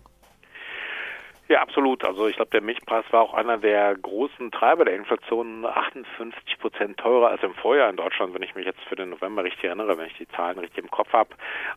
Ja, 1.54 1.62
absolut. 1.62 2.04
Also 2.04 2.28
ich 2.28 2.36
glaube, 2.36 2.50
der 2.50 2.62
Milchpreis 2.62 3.06
war 3.12 3.22
auch 3.22 3.36
einer 3.36 3.60
der 3.60 3.96
großen 3.96 4.50
Treiber 4.50 4.86
der 4.86 4.96
Inflation, 4.96 5.64
58 5.64 6.58
Prozent 6.58 6.98
teurer 6.98 7.30
als 7.30 7.44
im 7.44 7.54
Vorjahr 7.54 7.92
in 7.92 7.96
Deutschland, 7.96 8.34
wenn 8.34 8.42
ich 8.42 8.56
mich 8.56 8.66
jetzt 8.66 8.82
für 8.90 8.96
den 8.96 9.12
November 9.12 9.44
richtig 9.44 9.66
erinnere, 9.66 9.96
wenn 9.96 10.08
ich 10.08 10.18
die 10.18 10.28
Zahlen 10.30 10.58
richtig 10.58 10.84
im 10.84 10.90
Kopf 10.90 11.14
habe. 11.14 11.30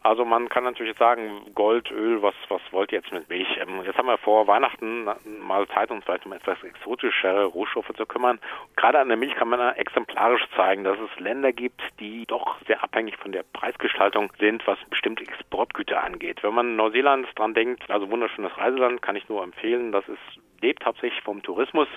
Also 0.03 0.25
man 0.25 0.49
kann 0.49 0.65
natürlich 0.65 0.97
sagen, 0.97 1.43
Gold, 1.55 1.91
Öl, 1.91 2.23
was 2.23 2.35
was 2.49 2.63
wollt 2.71 2.91
ihr 2.91 3.01
jetzt 3.01 3.13
mit 3.13 3.29
Milch? 3.29 3.49
Ähm, 3.61 3.83
jetzt 3.85 3.99
haben 3.99 4.07
wir 4.07 4.17
vor 4.17 4.47
Weihnachten 4.47 5.11
mal 5.47 5.69
Zeit, 5.69 5.91
uns 5.91 6.07
vielleicht 6.07 6.25
um 6.25 6.33
etwas 6.33 6.57
exotischere 6.63 7.45
Rohstoffe 7.45 7.93
zu 7.95 8.07
kümmern. 8.07 8.41
Gerade 8.77 8.99
an 8.99 9.09
der 9.09 9.19
Milch 9.19 9.35
kann 9.35 9.49
man 9.49 9.61
exemplarisch 9.75 10.47
zeigen, 10.57 10.85
dass 10.85 10.97
es 10.99 11.21
Länder 11.21 11.53
gibt, 11.53 11.83
die 12.01 12.25
doch 12.25 12.57
sehr 12.67 12.83
abhängig 12.83 13.19
von 13.19 13.31
der 13.31 13.45
Preisgestaltung 13.53 14.33
sind, 14.39 14.67
was 14.67 14.79
bestimmte 14.89 15.25
Exportgüter 15.25 16.03
angeht. 16.03 16.43
Wenn 16.43 16.55
man 16.55 16.77
Neuseeland 16.77 17.29
dran 17.35 17.53
denkt, 17.53 17.91
also 17.91 18.11
wunderschönes 18.11 18.57
Reiseland, 18.57 19.03
kann 19.03 19.17
ich 19.17 19.29
nur 19.29 19.45
empfehlen 19.45 19.66
empfehlen. 19.67 19.93
Das 19.93 20.05
ist 20.09 20.56
lebt 20.61 20.85
hauptsächlich 20.85 21.23
vom 21.23 21.43
Tourismus, 21.43 21.89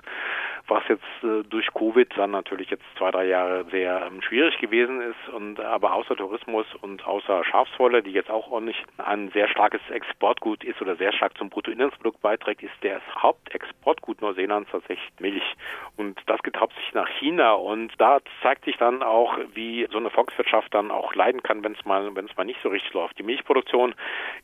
was 0.68 0.84
jetzt 0.88 1.04
äh, 1.24 1.44
durch 1.50 1.68
Covid 1.74 2.08
dann 2.16 2.32
natürlich 2.32 2.70
jetzt 2.70 2.84
zwei, 2.98 3.12
drei 3.12 3.26
Jahre 3.26 3.66
sehr 3.72 4.06
ähm, 4.06 4.22
schwierig 4.22 4.58
gewesen 4.60 5.02
ist. 5.02 5.34
Und 5.34 5.60
aber 5.60 5.94
außer 5.94 6.16
Tourismus 6.16 6.66
und 6.82 7.06
außer 7.06 7.44
Schafswolle, 7.44 8.04
die 8.04 8.12
jetzt 8.12 8.30
auch 8.30 8.52
ordentlich 8.52 8.84
ein 8.98 9.30
sehr 9.32 9.48
starkes 9.48 9.82
Exportgut 9.90 10.64
ist 10.64 10.82
oder 10.82 10.96
sehr 10.96 11.12
stark 11.14 11.38
zum 11.38 11.50
Bruttoinlandsprodukt 11.50 12.22
beiträgt, 12.22 12.64
ist 12.64 12.74
das 12.82 13.02
Hauptexportgut 13.18 14.22
Neuseelands 14.22 14.70
tatsächlich 14.72 15.10
Milch. 15.20 15.56
Und 15.98 16.22
das 16.28 16.42
geht 16.44 16.58
hauptsächlich 16.60 16.94
nach 16.94 17.10
China. 17.20 17.54
Und 17.54 17.92
da 17.98 18.20
zeigt 18.42 18.66
sich 18.66 18.78
dann 18.78 19.04
auch, 19.04 19.38
wie 19.54 19.88
so 19.92 19.98
eine 19.98 20.10
Volkswirtschaft 20.10 20.74
dann 20.74 20.92
auch 20.92 21.16
leiden 21.16 21.44
kann, 21.44 21.64
wenn 21.64 21.74
es 21.74 21.86
mal, 21.86 22.16
wenn 22.16 22.26
es 22.26 22.38
mal 22.38 22.44
nicht 22.44 22.62
so 22.62 22.70
richtig 22.70 22.94
läuft. 22.94 23.18
Die 23.18 23.24
Milchproduktion 23.24 23.96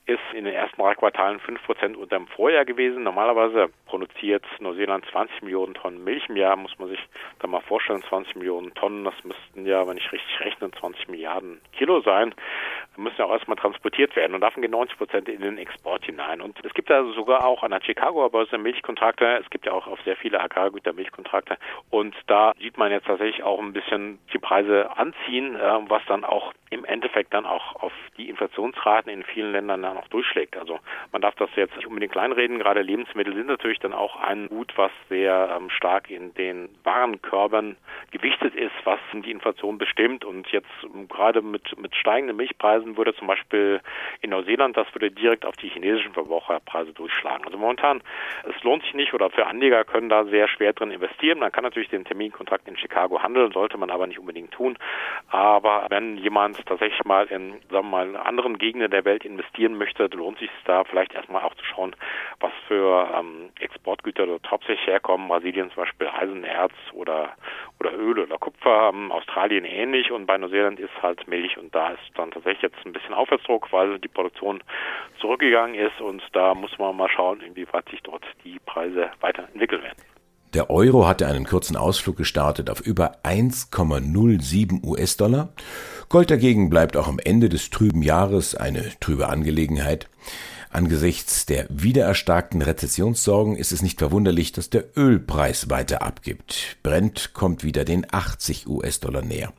ist 0.06 0.20
in 0.34 0.46
den 0.46 0.54
ersten 0.54 0.82
drei 0.82 0.96
Quartalen 0.96 1.40
fünf 1.40 1.64
Prozent 1.64 1.98
unter 1.98 2.18
dem 2.18 2.28
Vorjahr 2.28 2.66
gewesen. 2.66 3.04
Normalerweise 3.04 3.70
produziert 3.86 4.05
Neuseeland 4.60 5.06
20 5.12 5.44
Millionen 5.44 5.74
Tonnen 5.74 6.04
Milch 6.04 6.28
im 6.30 6.38
Jahr, 6.38 6.56
muss 6.56 6.78
man 6.80 6.90
sich 6.90 7.00
da 7.40 7.48
mal 7.48 7.62
vorstellen, 7.62 8.04
20 8.04 8.36
Millionen 8.36 8.74
Tonnen, 8.74 9.04
das 9.04 9.16
müssten 9.24 9.66
ja, 9.66 9.88
wenn 9.88 9.98
ich 9.98 10.12
richtig 10.12 10.40
rechne, 10.40 10.72
20 10.72 11.08
Milliarden 11.10 11.62
Kilo 11.74 12.02
sein, 12.02 12.34
müssen 12.98 13.18
ja 13.18 13.26
auch 13.26 13.32
erstmal 13.32 13.58
transportiert 13.58 14.16
werden 14.16 14.34
und 14.36 14.42
davon 14.42 14.62
gehen 14.62 14.72
90 14.72 14.98
Prozent 14.98 15.30
in 15.30 15.42
den 15.42 15.58
Export 15.58 16.06
hinein. 16.06 16.42
Und 16.42 16.58
es 16.64 16.74
gibt 16.74 16.92
also 16.92 17.12
sogar 17.14 17.46
auch 17.46 17.64
an 17.64 17.72
der 17.72 17.82
Chicagoer 17.82 18.30
Börse 18.32 18.58
Milchkontrakte, 18.58 19.26
es 19.42 19.50
gibt 19.50 19.66
ja 19.66 19.74
auch 19.74 19.88
auf 19.88 20.00
sehr 20.04 20.16
viele 20.16 20.40
Agrargüter 20.42 20.94
Milchkontrakte 20.94 21.58
und 21.90 22.16
da 22.28 22.54
sieht 22.60 22.78
man 22.78 22.92
jetzt 22.92 23.08
tatsächlich 23.08 23.44
auch 23.44 23.60
ein 23.60 23.74
bisschen 23.74 24.20
die 24.34 24.40
Preise 24.40 24.90
anziehen, 24.98 25.56
äh, 25.56 25.90
was 25.90 26.02
dann 26.08 26.24
auch 26.24 26.54
im 26.70 26.86
Endeffekt 26.86 27.34
dann 27.34 27.46
auch 27.46 27.76
auf 27.76 27.94
die 28.18 28.30
Inflationsraten 28.30 29.12
in 29.12 29.24
vielen 29.24 29.52
Ländern 29.52 29.84
dann 29.84 29.98
auch 29.98 30.08
durchschlägt. 30.08 30.58
Also 30.58 30.80
man 31.12 31.22
darf 31.22 31.36
das 31.36 31.50
jetzt 31.56 31.76
nicht 31.76 31.88
unbedingt 31.88 32.12
kleinreden, 32.12 32.60
gerade 32.60 32.82
Lebensmittel 32.82 33.34
sind 33.34 33.48
natürlich 33.48 33.80
dann 33.80 33.94
auch 33.94 34.18
ein 34.18 34.48
Gut, 34.50 34.74
was 34.76 34.92
sehr 35.10 35.56
ähm, 35.56 35.70
stark 35.70 36.10
in 36.10 36.34
den 36.34 36.70
Warenkörben 36.84 37.78
gewichtet 38.12 38.56
ist, 38.56 38.74
was 38.84 39.00
die 39.14 39.32
Inflation 39.32 39.78
bestimmt. 39.78 40.26
Und 40.26 40.48
jetzt 40.52 40.70
ähm, 40.84 41.08
gerade 41.08 41.42
mit, 41.42 41.78
mit 41.80 41.96
steigenden 41.96 42.38
Milchpreisen 42.38 42.85
fallen 42.86 42.98
würde, 42.98 43.16
zum 43.16 43.28
Beispiel 43.28 43.82
in 44.22 44.30
Neuseeland, 44.30 44.78
das 44.78 44.88
würde 44.94 45.12
direkt 45.12 45.46
auf 45.46 45.56
die 45.56 45.70
chinesischen 45.70 46.14
Verbraucherpreise 46.14 46.94
durchschlagen. 46.94 47.46
Also 47.46 47.58
momentan, 47.58 48.02
es 48.48 48.64
lohnt 48.64 48.84
sich 48.84 48.94
nicht 48.94 49.14
oder 49.14 49.30
für 49.30 49.48
Anleger 49.48 49.84
können 49.84 50.10
da 50.10 50.26
sehr 50.26 50.48
schwer 50.48 50.74
drin 50.74 50.92
investieren. 50.92 51.40
Man 51.40 51.52
kann 51.52 51.64
natürlich 51.64 51.90
den 51.90 52.06
Terminkontrakt 52.06 52.68
in 52.68 52.78
Chicago 52.78 53.22
handeln, 53.22 53.52
sollte 53.52 53.78
man 53.78 53.90
aber 53.90 54.08
nicht 54.08 54.20
unbedingt 54.20 54.52
tun. 54.52 54.78
Aber 55.30 55.88
wenn 55.90 56.18
jemand 56.18 56.64
tatsächlich 56.66 57.04
mal 57.06 57.26
in, 57.28 57.54
sagen 57.70 57.90
wir 57.90 58.06
mal, 58.06 58.16
anderen 58.18 58.58
Gegenden 58.58 58.92
der 58.92 59.06
Welt 59.06 59.26
investieren 59.26 59.78
möchte, 59.78 60.06
lohnt 60.08 60.40
sich 60.40 60.50
da 60.66 60.84
vielleicht 60.84 61.14
erstmal 61.14 61.44
auch 61.44 61.56
zu 61.56 61.66
schauen, 61.66 61.96
was 62.40 62.52
für 62.68 63.10
ähm, 63.18 63.50
Exportgüter 63.60 64.26
dort 64.26 64.50
hauptsächlich 64.50 64.88
herkommen. 64.88 65.28
Brasilien 65.28 65.72
zum 65.72 65.84
Beispiel 65.84 66.08
Eisenerz 66.08 66.74
oder, 66.94 67.36
oder 67.80 67.94
Öl 67.94 68.20
oder 68.20 68.38
Kupfer, 68.38 68.94
Australien 69.10 69.66
ähnlich 69.66 70.12
und 70.12 70.26
bei 70.26 70.38
Neuseeland 70.38 70.80
ist 70.80 70.94
halt 71.02 71.28
Milch 71.28 71.58
und 71.58 71.74
da 71.74 71.90
ist 71.90 72.02
dann 72.16 72.32
tatsächlich 72.32 72.64
jetzt 72.64 72.86
ein 72.86 72.94
bisschen 72.94 73.14
Aufwärtsdruck, 73.14 73.72
weil 73.72 74.00
die 74.00 74.08
Produktion 74.08 74.62
zurückgegangen 75.20 75.76
ist 75.76 76.00
und 76.00 76.22
da 76.34 76.54
muss 76.54 76.78
man 76.78 76.96
mal 76.96 77.10
schauen, 77.10 77.42
inwieweit 77.42 77.88
sich 77.90 78.02
dort 78.04 78.24
die 78.44 78.60
Preise 78.66 79.10
weiterentwickeln 79.20 79.84
werden. 79.84 80.02
Der 80.54 80.70
Euro 80.70 81.06
hatte 81.06 81.28
einen 81.28 81.46
kurzen 81.46 81.76
Ausflug 81.76 82.16
gestartet 82.16 82.70
auf 82.70 82.80
über 82.80 83.18
1,07 83.24 84.86
US-Dollar. 84.86 85.50
Gold 86.08 86.32
dagegen 86.32 86.70
bleibt 86.70 86.96
auch 86.96 87.10
am 87.10 87.20
Ende 87.20 87.50
des 87.50 87.72
trüben 87.72 88.02
Jahres 88.02 88.56
eine 88.56 88.94
trübe 89.02 89.28
Angelegenheit. 89.28 90.08
Angesichts 90.70 91.46
der 91.46 91.68
wiedererstarkten 91.70 92.62
Rezessionssorgen 92.62 93.56
ist 93.56 93.72
es 93.72 93.82
nicht 93.82 94.00
verwunderlich, 94.00 94.52
dass 94.52 94.70
der 94.70 94.86
Ölpreis 94.98 95.70
weiter 95.70 96.02
abgibt. 96.02 96.78
Brent 96.84 97.34
kommt 97.34 97.64
wieder 97.64 97.86
den 97.86 98.06
80 98.12 98.68
US-Dollar 98.68 99.22
näher. 99.22 99.54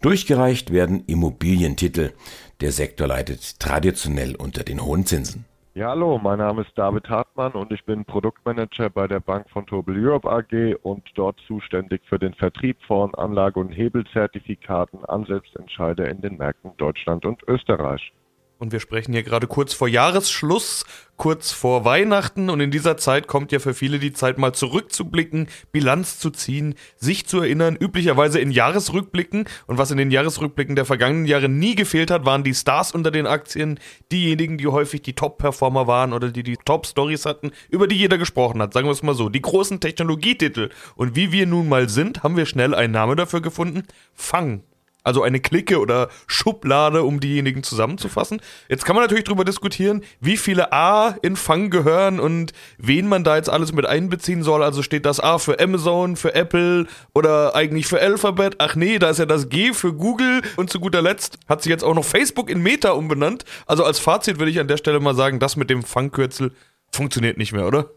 Durchgereicht 0.00 0.72
werden 0.72 1.04
Immobilientitel. 1.06 2.12
Der 2.60 2.72
Sektor 2.72 3.06
leidet 3.06 3.60
traditionell 3.60 4.34
unter 4.34 4.64
den 4.64 4.82
hohen 4.84 5.06
Zinsen. 5.06 5.44
Ja, 5.72 5.90
hallo, 5.90 6.18
mein 6.18 6.38
Name 6.38 6.62
ist 6.62 6.76
David 6.76 7.08
Hartmann 7.08 7.52
und 7.52 7.70
ich 7.70 7.84
bin 7.84 8.04
Produktmanager 8.04 8.90
bei 8.90 9.06
der 9.06 9.20
Bank 9.20 9.48
von 9.50 9.66
Tobel 9.66 10.04
Europe 10.04 10.28
AG 10.28 10.74
und 10.82 11.08
dort 11.14 11.38
zuständig 11.46 12.02
für 12.08 12.18
den 12.18 12.34
Vertrieb 12.34 12.76
von 12.88 13.14
Anlage- 13.14 13.60
und 13.60 13.70
Hebelzertifikaten 13.70 15.04
an 15.04 15.24
Selbstentscheider 15.26 16.08
in 16.08 16.22
den 16.22 16.38
Märkten 16.38 16.72
Deutschland 16.76 17.24
und 17.24 17.42
Österreich. 17.46 18.12
Und 18.60 18.72
wir 18.72 18.80
sprechen 18.80 19.14
hier 19.14 19.22
gerade 19.22 19.46
kurz 19.46 19.72
vor 19.72 19.88
Jahresschluss, 19.88 20.84
kurz 21.16 21.50
vor 21.50 21.86
Weihnachten. 21.86 22.50
Und 22.50 22.60
in 22.60 22.70
dieser 22.70 22.98
Zeit 22.98 23.26
kommt 23.26 23.52
ja 23.52 23.58
für 23.58 23.72
viele 23.72 23.98
die 23.98 24.12
Zeit, 24.12 24.36
mal 24.36 24.52
zurückzublicken, 24.52 25.48
Bilanz 25.72 26.18
zu 26.18 26.28
ziehen, 26.28 26.74
sich 26.98 27.26
zu 27.26 27.40
erinnern, 27.40 27.74
üblicherweise 27.74 28.38
in 28.38 28.50
Jahresrückblicken. 28.50 29.46
Und 29.66 29.78
was 29.78 29.90
in 29.90 29.96
den 29.96 30.10
Jahresrückblicken 30.10 30.76
der 30.76 30.84
vergangenen 30.84 31.24
Jahre 31.24 31.48
nie 31.48 31.74
gefehlt 31.74 32.10
hat, 32.10 32.26
waren 32.26 32.44
die 32.44 32.52
Stars 32.52 32.92
unter 32.92 33.10
den 33.10 33.26
Aktien, 33.26 33.80
diejenigen, 34.12 34.58
die 34.58 34.66
häufig 34.66 35.00
die 35.00 35.14
Top-Performer 35.14 35.86
waren 35.86 36.12
oder 36.12 36.28
die 36.28 36.42
die 36.42 36.58
Top-Stories 36.58 37.24
hatten, 37.24 37.52
über 37.70 37.88
die 37.88 37.96
jeder 37.96 38.18
gesprochen 38.18 38.60
hat. 38.60 38.74
Sagen 38.74 38.88
wir 38.88 38.92
es 38.92 39.02
mal 39.02 39.14
so, 39.14 39.30
die 39.30 39.40
großen 39.40 39.80
Technologietitel. 39.80 40.68
Und 40.96 41.16
wie 41.16 41.32
wir 41.32 41.46
nun 41.46 41.66
mal 41.66 41.88
sind, 41.88 42.22
haben 42.22 42.36
wir 42.36 42.44
schnell 42.44 42.74
einen 42.74 42.92
Namen 42.92 43.16
dafür 43.16 43.40
gefunden. 43.40 43.84
Fang. 44.12 44.62
Also 45.02 45.22
eine 45.22 45.40
Clique 45.40 45.80
oder 45.80 46.08
Schublade, 46.26 47.02
um 47.02 47.20
diejenigen 47.20 47.62
zusammenzufassen. 47.62 48.40
Jetzt 48.68 48.84
kann 48.84 48.96
man 48.96 49.04
natürlich 49.04 49.24
darüber 49.24 49.44
diskutieren, 49.44 50.02
wie 50.20 50.36
viele 50.36 50.72
A 50.72 51.16
in 51.22 51.36
Fang 51.36 51.70
gehören 51.70 52.20
und 52.20 52.52
wen 52.78 53.08
man 53.08 53.24
da 53.24 53.36
jetzt 53.36 53.48
alles 53.48 53.72
mit 53.72 53.86
einbeziehen 53.86 54.42
soll. 54.42 54.62
Also 54.62 54.82
steht 54.82 55.06
das 55.06 55.20
A 55.20 55.38
für 55.38 55.58
Amazon, 55.60 56.16
für 56.16 56.34
Apple 56.34 56.86
oder 57.14 57.54
eigentlich 57.54 57.86
für 57.86 58.00
Alphabet. 58.00 58.56
Ach 58.58 58.74
nee, 58.74 58.98
da 58.98 59.10
ist 59.10 59.18
ja 59.18 59.26
das 59.26 59.48
G 59.48 59.72
für 59.72 59.92
Google. 59.92 60.42
Und 60.56 60.70
zu 60.70 60.80
guter 60.80 61.02
Letzt 61.02 61.38
hat 61.48 61.62
sich 61.62 61.70
jetzt 61.70 61.84
auch 61.84 61.94
noch 61.94 62.04
Facebook 62.04 62.50
in 62.50 62.62
Meta 62.62 62.90
umbenannt. 62.90 63.44
Also 63.66 63.84
als 63.84 63.98
Fazit 63.98 64.38
würde 64.38 64.50
ich 64.50 64.60
an 64.60 64.68
der 64.68 64.76
Stelle 64.76 65.00
mal 65.00 65.14
sagen, 65.14 65.38
das 65.38 65.56
mit 65.56 65.70
dem 65.70 65.82
Fangkürzel 65.82 66.52
funktioniert 66.92 67.38
nicht 67.38 67.52
mehr, 67.52 67.66
oder? 67.66 67.90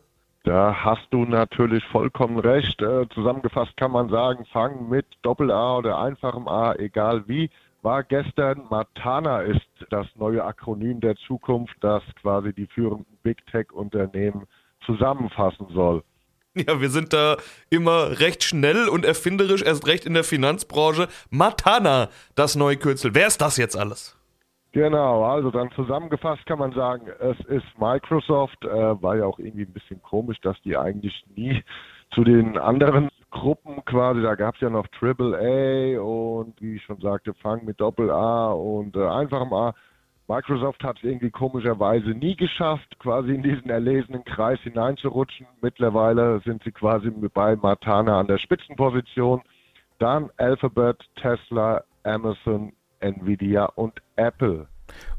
Da 0.43 0.75
hast 0.83 1.07
du 1.11 1.23
natürlich 1.23 1.85
vollkommen 1.85 2.37
recht. 2.37 2.81
Äh, 2.81 3.07
zusammengefasst 3.13 3.77
kann 3.77 3.91
man 3.91 4.09
sagen, 4.09 4.45
Fang 4.51 4.89
mit 4.89 5.05
Doppel-A 5.21 5.77
oder 5.77 5.97
einfachem 5.99 6.49
A, 6.49 6.75
egal 6.75 7.23
wie, 7.27 7.49
war 7.81 8.03
gestern. 8.03 8.63
Matana 8.69 9.41
ist 9.41 9.61
das 9.89 10.05
neue 10.15 10.43
Akronym 10.43 10.99
der 10.99 11.15
Zukunft, 11.15 11.75
das 11.79 12.03
quasi 12.21 12.51
die 12.53 12.67
führenden 12.67 13.17
Big 13.23 13.45
Tech-Unternehmen 13.47 14.43
zusammenfassen 14.85 15.67
soll. 15.73 16.03
Ja, 16.55 16.79
wir 16.79 16.89
sind 16.89 17.13
da 17.13 17.37
immer 17.69 18.19
recht 18.19 18.43
schnell 18.43 18.87
und 18.87 19.05
erfinderisch, 19.05 19.63
erst 19.63 19.87
recht 19.87 20.05
in 20.05 20.13
der 20.13 20.23
Finanzbranche. 20.23 21.07
Matana, 21.31 22.09
das 22.35 22.55
neue 22.55 22.77
Kürzel. 22.77 23.15
Wer 23.15 23.27
ist 23.27 23.41
das 23.41 23.57
jetzt 23.57 23.75
alles? 23.75 24.15
Genau, 24.73 25.23
also 25.23 25.51
dann 25.51 25.69
zusammengefasst 25.71 26.47
kann 26.47 26.57
man 26.57 26.71
sagen, 26.71 27.07
es 27.19 27.39
ist 27.41 27.79
Microsoft, 27.79 28.65
äh, 28.65 29.01
war 29.03 29.15
ja 29.15 29.25
auch 29.25 29.37
irgendwie 29.37 29.65
ein 29.65 29.71
bisschen 29.71 30.01
komisch, 30.01 30.41
dass 30.41 30.59
die 30.63 30.75
eigentlich 30.75 31.23
nie 31.35 31.63
zu 32.09 32.23
den 32.23 32.57
anderen 32.57 33.09
Gruppen 33.29 33.85
quasi, 33.85 34.23
da 34.23 34.33
gab 34.33 34.55
es 34.55 34.61
ja 34.61 34.71
noch 34.71 34.87
Triple 34.87 35.37
A 35.37 36.01
und 36.01 36.59
wie 36.59 36.77
ich 36.77 36.83
schon 36.83 36.99
sagte, 37.01 37.35
Fang 37.35 37.63
mit 37.65 37.79
Doppel 37.79 38.09
A 38.09 38.51
und 38.51 38.95
äh, 38.95 39.07
einfachem 39.07 39.53
A. 39.53 39.75
Microsoft 40.27 40.83
hat 40.83 40.97
es 40.97 41.03
irgendwie 41.03 41.29
komischerweise 41.29 42.09
nie 42.09 42.35
geschafft, 42.35 42.97
quasi 42.97 43.35
in 43.35 43.43
diesen 43.43 43.69
erlesenen 43.69 44.23
Kreis 44.23 44.59
hineinzurutschen. 44.61 45.45
Mittlerweile 45.61 46.39
sind 46.45 46.63
sie 46.63 46.71
quasi 46.71 47.11
bei 47.11 47.55
Matana 47.57 48.19
an 48.19 48.27
der 48.27 48.39
Spitzenposition. 48.39 49.43
Dann 49.99 50.31
Alphabet, 50.37 50.97
Tesla, 51.15 51.83
Amazon, 52.03 52.73
Nvidia 53.03 53.65
und 53.65 54.01
Apple. 54.15 54.67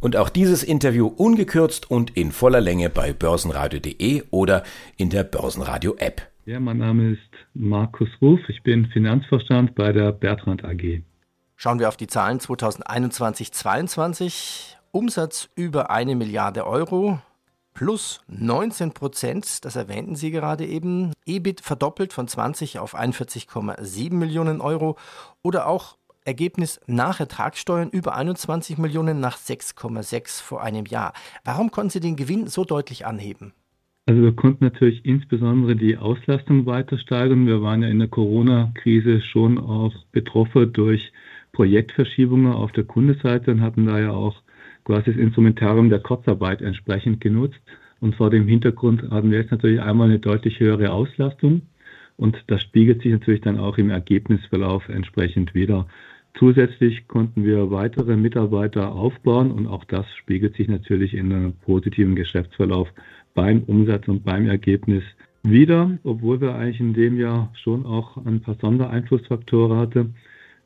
Und 0.00 0.16
auch 0.16 0.28
dieses 0.28 0.62
Interview 0.62 1.06
ungekürzt 1.06 1.90
und 1.90 2.16
in 2.16 2.32
voller 2.32 2.60
Länge 2.60 2.90
bei 2.90 3.12
börsenradio.de 3.12 4.24
oder 4.30 4.62
in 4.96 5.10
der 5.10 5.24
Börsenradio-App. 5.24 6.22
Ja, 6.46 6.60
mein 6.60 6.78
Name 6.78 7.12
ist 7.12 7.20
Markus 7.54 8.08
Ruf, 8.20 8.40
ich 8.48 8.62
bin 8.62 8.86
Finanzvorstand 8.86 9.74
bei 9.74 9.92
der 9.92 10.12
Bertrand 10.12 10.64
AG. 10.64 11.02
Schauen 11.56 11.78
wir 11.78 11.88
auf 11.88 11.96
die 11.96 12.06
Zahlen 12.06 12.38
2021-22. 12.38 14.76
Umsatz 14.92 15.48
über 15.56 15.90
eine 15.90 16.14
Milliarde 16.14 16.66
Euro, 16.66 17.18
plus 17.72 18.20
19 18.28 18.92
Prozent, 18.92 19.64
das 19.64 19.74
erwähnten 19.74 20.16
Sie 20.16 20.30
gerade 20.30 20.66
eben. 20.66 21.14
EBIT 21.24 21.62
verdoppelt 21.62 22.12
von 22.12 22.28
20 22.28 22.78
auf 22.78 22.94
41,7 22.94 24.12
Millionen 24.12 24.60
Euro 24.60 24.98
oder 25.42 25.66
auch 25.66 25.96
Ergebnis 26.25 26.81
nach 26.87 27.21
Ertragssteuern 27.21 27.90
über 27.90 28.14
21 28.16 28.78
Millionen 28.78 29.21
nach 29.21 29.37
6,6 29.37 30.43
vor 30.43 30.62
einem 30.62 30.87
Jahr. 30.87 31.12
Warum 31.45 31.71
konnten 31.71 31.90
Sie 31.90 32.00
den 32.00 32.16
Gewinn 32.16 32.47
so 32.47 32.64
deutlich 32.64 33.07
anheben? 33.07 33.52
Also 34.07 34.21
wir 34.23 34.33
konnten 34.33 34.64
natürlich 34.64 35.04
insbesondere 35.04 35.76
die 35.76 35.97
Auslastung 35.97 36.66
weiter 36.66 36.99
steigern. 36.99 37.47
Wir 37.47 37.62
waren 37.62 37.83
ja 37.83 37.88
in 37.88 37.99
der 37.99 38.09
Corona-Krise 38.09 39.23
schon 39.23 39.59
auch 39.59 39.95
betroffen 40.12 40.73
durch 40.73 41.12
Projektverschiebungen 41.52 42.52
auf 42.52 42.73
der 42.73 42.85
Kundenseite 42.85 43.50
und 43.50 43.62
hatten 43.62 43.87
da 43.87 43.99
ja 43.99 44.11
auch 44.11 44.37
quasi 44.85 45.12
das 45.12 45.21
Instrumentarium 45.21 45.88
der 45.88 46.00
Kurzarbeit 46.00 46.61
entsprechend 46.61 47.21
genutzt. 47.21 47.61
Und 48.00 48.16
vor 48.16 48.28
dem 48.28 48.47
Hintergrund 48.47 49.11
hatten 49.11 49.31
wir 49.31 49.38
jetzt 49.38 49.52
natürlich 49.52 49.81
einmal 49.81 50.09
eine 50.09 50.19
deutlich 50.19 50.61
höhere 50.61 50.90
Auslastung. 50.90 51.62
Und 52.16 52.45
das 52.49 52.61
spiegelt 52.61 53.02
sich 53.02 53.12
natürlich 53.12 53.40
dann 53.40 53.59
auch 53.59 53.78
im 53.78 53.88
Ergebnisverlauf 53.90 54.88
entsprechend 54.88 55.54
wieder. 55.54 55.87
Zusätzlich 56.38 57.06
konnten 57.06 57.44
wir 57.44 57.70
weitere 57.70 58.16
Mitarbeiter 58.16 58.92
aufbauen 58.92 59.52
und 59.52 59.68
auch 59.68 59.84
das 59.84 60.04
spiegelt 60.16 60.56
sich 60.56 60.66
natürlich 60.66 61.14
in 61.14 61.32
einem 61.32 61.52
positiven 61.52 62.16
Geschäftsverlauf 62.16 62.88
beim 63.34 63.62
Umsatz 63.62 64.08
und 64.08 64.24
beim 64.24 64.48
Ergebnis 64.48 65.04
wieder, 65.44 65.98
obwohl 66.02 66.40
wir 66.40 66.54
eigentlich 66.56 66.80
in 66.80 66.94
dem 66.94 67.18
Jahr 67.18 67.52
schon 67.62 67.86
auch 67.86 68.16
ein 68.24 68.40
paar 68.40 68.56
Sondereinflussfaktoren 68.60 69.78
hatten. 69.78 70.14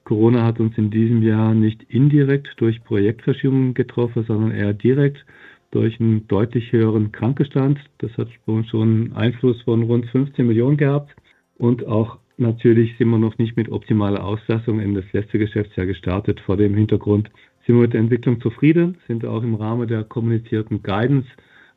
Corona 0.05 0.45
hat 0.45 0.59
uns 0.59 0.79
in 0.79 0.91
diesem 0.91 1.23
Jahr 1.23 1.53
nicht 1.53 1.83
indirekt 1.91 2.49
durch 2.57 2.83
Projektverschiebungen 2.85 3.75
getroffen, 3.75 4.25
sondern 4.27 4.53
eher 4.53 4.73
direkt 4.73 5.27
durch 5.71 6.01
einen 6.01 6.27
deutlich 6.29 6.73
höheren 6.73 7.13
Krankenstand. 7.13 7.79
Das 7.99 8.17
hat 8.17 8.29
schon 8.47 8.65
einen 8.73 9.13
Einfluss 9.13 9.61
von 9.63 9.83
rund 9.83 10.07
15 10.07 10.47
Millionen 10.47 10.79
gehabt 10.79 11.15
und 11.59 11.87
auch 11.87 12.19
Natürlich 12.41 12.97
sind 12.97 13.09
wir 13.09 13.19
noch 13.19 13.37
nicht 13.39 13.57
mit 13.57 13.69
optimaler 13.69 14.23
Auslastung 14.23 14.79
in 14.79 14.95
das 14.95 15.05
letzte 15.13 15.41
Geschäftsjahr 15.41 15.87
gestartet. 15.87 16.39
Vor 16.39 16.57
dem 16.57 16.73
Hintergrund 16.73 17.29
sind 17.67 17.75
wir 17.75 17.83
mit 17.83 17.95
der 17.95 18.01
Entwicklung 18.01 18.41
zufrieden, 18.41 18.97
sind 19.09 19.25
auch 19.25 19.43
im 19.43 19.57
Rahmen 19.57 19.89
der 19.89 20.05
kommunizierten 20.05 20.81
Guidance, 20.85 21.27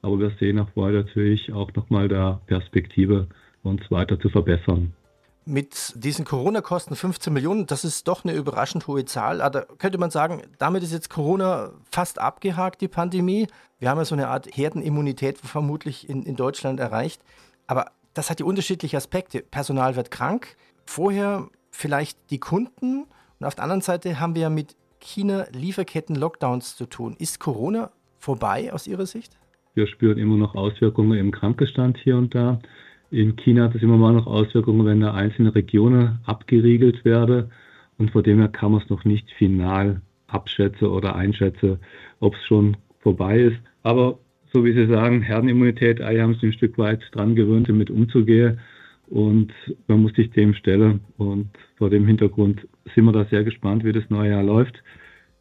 aber 0.04 0.20
wir 0.20 0.32
sehen 0.40 0.60
auch 0.60 0.70
weiter 0.76 1.00
natürlich 1.00 1.52
auch 1.52 1.74
nochmal 1.74 2.08
der 2.08 2.42
Perspektive, 2.46 3.28
uns 3.64 3.82
weiter 3.90 4.20
zu 4.20 4.30
verbessern. 4.30 4.94
Mit 5.46 5.94
diesen 5.96 6.26
Corona-Kosten 6.26 6.96
15 6.96 7.34
Millionen, 7.34 7.66
das 7.66 7.84
ist 7.84 8.08
doch 8.08 8.24
eine 8.24 8.36
überraschend 8.36 8.86
hohe 8.86 9.04
Zahl. 9.06 9.42
Aber 9.42 9.64
könnte 9.80 9.98
man 9.98 10.12
sagen, 10.12 10.44
damit 10.60 10.84
ist 10.84 10.94
jetzt 10.94 11.10
Corona 11.10 11.72
fast 11.90 12.22
abgehakt, 12.22 12.82
die 12.82 12.88
Pandemie. 12.88 13.48
Wir 13.80 13.90
haben 13.90 13.98
ja 13.98 14.06
so 14.06 14.14
eine 14.14 14.28
Art 14.28 14.48
Herdenimmunität 14.56 15.40
vermutlich 15.40 16.08
in, 16.08 16.22
in 16.22 16.36
Deutschland 16.36 16.80
erreicht. 16.80 17.24
Aber 17.66 17.88
das 18.14 18.30
hat 18.30 18.40
die 18.40 18.44
unterschiedlichen 18.44 18.98
Aspekte. 18.98 19.42
Personal 19.42 19.96
wird 19.96 20.12
krank, 20.12 20.56
vorher 20.86 21.48
vielleicht 21.72 22.18
die 22.30 22.40
Kunden 22.40 23.06
und 23.40 23.48
auf 23.48 23.56
der 23.56 23.64
anderen 23.64 23.82
Seite 23.82 24.20
haben 24.20 24.36
wir 24.36 24.50
mit 24.50 24.76
China-Lieferketten-Lockdowns 25.00 26.78
zu 26.78 26.86
tun. 26.86 27.16
Ist 27.18 27.40
Corona 27.40 27.92
vorbei 28.20 28.72
aus 28.72 28.88
Ihrer 28.88 29.06
Sicht? 29.06 29.36
Wir 29.74 29.88
spüren 29.88 30.18
immer 30.18 30.38
noch 30.38 30.54
Auswirkungen 30.54 31.18
im 31.18 31.32
Krankenstand 31.32 31.98
hier 31.98 32.18
und 32.18 32.36
da. 32.36 32.60
In 33.10 33.36
China 33.36 33.64
hat 33.64 33.76
es 33.76 33.82
immer 33.82 33.98
mal 33.98 34.14
noch 34.14 34.28
Auswirkungen, 34.28 34.86
wenn 34.86 35.02
da 35.02 35.14
einzelne 35.14 35.56
Regionen 35.56 36.20
abgeriegelt 36.26 37.04
werden. 37.04 37.52
Und 37.98 38.12
von 38.12 38.24
dem 38.24 38.40
her 38.40 38.48
kann 38.48 38.72
man 38.72 38.82
es 38.82 38.90
noch 38.90 39.06
nicht 39.06 39.30
final 39.32 40.02
abschätzen 40.28 40.88
oder 40.88 41.16
einschätzen, 41.16 41.80
ob 42.20 42.36
es 42.36 42.44
schon 42.44 42.78
vorbei 43.00 43.40
ist. 43.40 43.60
Aber 43.84 44.20
so 44.54 44.66
wie 44.66 44.74
Sie 44.74 44.88
sagen, 44.88 45.22
Herdenimmunität, 45.22 46.02
Eier 46.02 46.24
haben 46.24 46.34
sich 46.36 46.44
ein 46.44 46.54
Stück 46.54 46.78
weit 46.78 47.02
dran 47.12 47.36
gewöhnt, 47.36 47.70
damit 47.70 47.90
umzugehen. 47.90 48.60
Und 49.08 49.52
man 49.88 50.02
muss 50.02 50.14
sich 50.14 50.32
dem 50.32 50.54
stellen. 50.54 51.02
Und 51.18 51.50
vor 51.78 51.90
dem 51.90 52.06
Hintergrund 52.08 52.68
sind 52.96 53.06
wir 53.06 53.12
da 53.12 53.26
sehr 53.26 53.44
gespannt, 53.44 53.84
wie 53.84 53.92
das 53.92 54.10
neue 54.10 54.32
Jahr 54.32 54.44
läuft. 54.44 54.82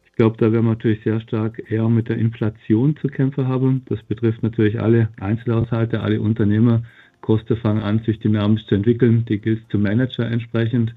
Ich 0.05 0.13
glaube, 0.13 0.37
da 0.37 0.51
werden 0.51 0.65
wir 0.65 0.71
natürlich 0.71 1.03
sehr 1.03 1.21
stark 1.21 1.71
eher 1.71 1.87
mit 1.89 2.09
der 2.09 2.17
Inflation 2.17 2.97
zu 2.97 3.07
kämpfen 3.07 3.47
haben. 3.47 3.83
Das 3.85 4.01
betrifft 4.03 4.43
natürlich 4.43 4.79
alle 4.79 5.09
Einzelhaushalte, 5.19 6.01
alle 6.01 6.21
Unternehmer. 6.21 6.83
Kosten 7.21 7.55
fangen 7.57 7.81
an, 7.81 7.99
sich 7.99 8.19
dynamisch 8.19 8.65
zu 8.65 8.75
entwickeln. 8.75 9.25
Die 9.25 9.39
gilt 9.39 9.61
zum 9.69 9.83
Manager 9.83 10.29
entsprechend. 10.29 10.93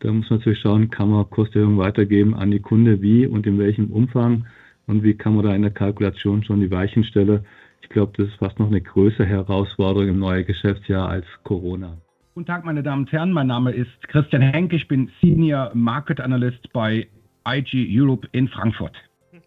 Da 0.00 0.12
muss 0.12 0.28
man 0.30 0.38
natürlich 0.38 0.60
schauen, 0.60 0.90
kann 0.90 1.10
man 1.10 1.28
Kostenerhöhungen 1.30 1.78
weitergeben 1.78 2.34
an 2.34 2.50
die 2.50 2.60
Kunde, 2.60 3.00
wie 3.02 3.26
und 3.26 3.46
in 3.46 3.58
welchem 3.58 3.90
Umfang 3.90 4.46
und 4.88 5.04
wie 5.04 5.14
kann 5.14 5.36
man 5.36 5.44
da 5.44 5.54
in 5.54 5.62
der 5.62 5.70
Kalkulation 5.70 6.42
schon 6.42 6.60
die 6.60 6.70
Weichen 6.70 7.04
stellen. 7.04 7.44
Ich 7.82 7.88
glaube, 7.90 8.12
das 8.16 8.28
ist 8.28 8.36
fast 8.38 8.58
noch 8.58 8.66
eine 8.66 8.80
größere 8.80 9.26
Herausforderung 9.26 10.08
im 10.08 10.18
neuen 10.18 10.44
Geschäftsjahr 10.44 11.08
als 11.08 11.26
Corona. 11.44 11.96
Guten 12.34 12.46
Tag, 12.46 12.64
meine 12.64 12.82
Damen 12.82 13.02
und 13.02 13.12
Herren. 13.12 13.32
Mein 13.32 13.46
Name 13.46 13.70
ist 13.70 14.08
Christian 14.08 14.42
Henke. 14.42 14.76
Ich 14.76 14.88
bin 14.88 15.10
Senior 15.20 15.70
Market 15.74 16.20
Analyst 16.20 16.72
bei 16.72 17.06
IG 17.46 17.86
Europe 17.90 18.28
in 18.32 18.48
Frankfurt. 18.48 18.96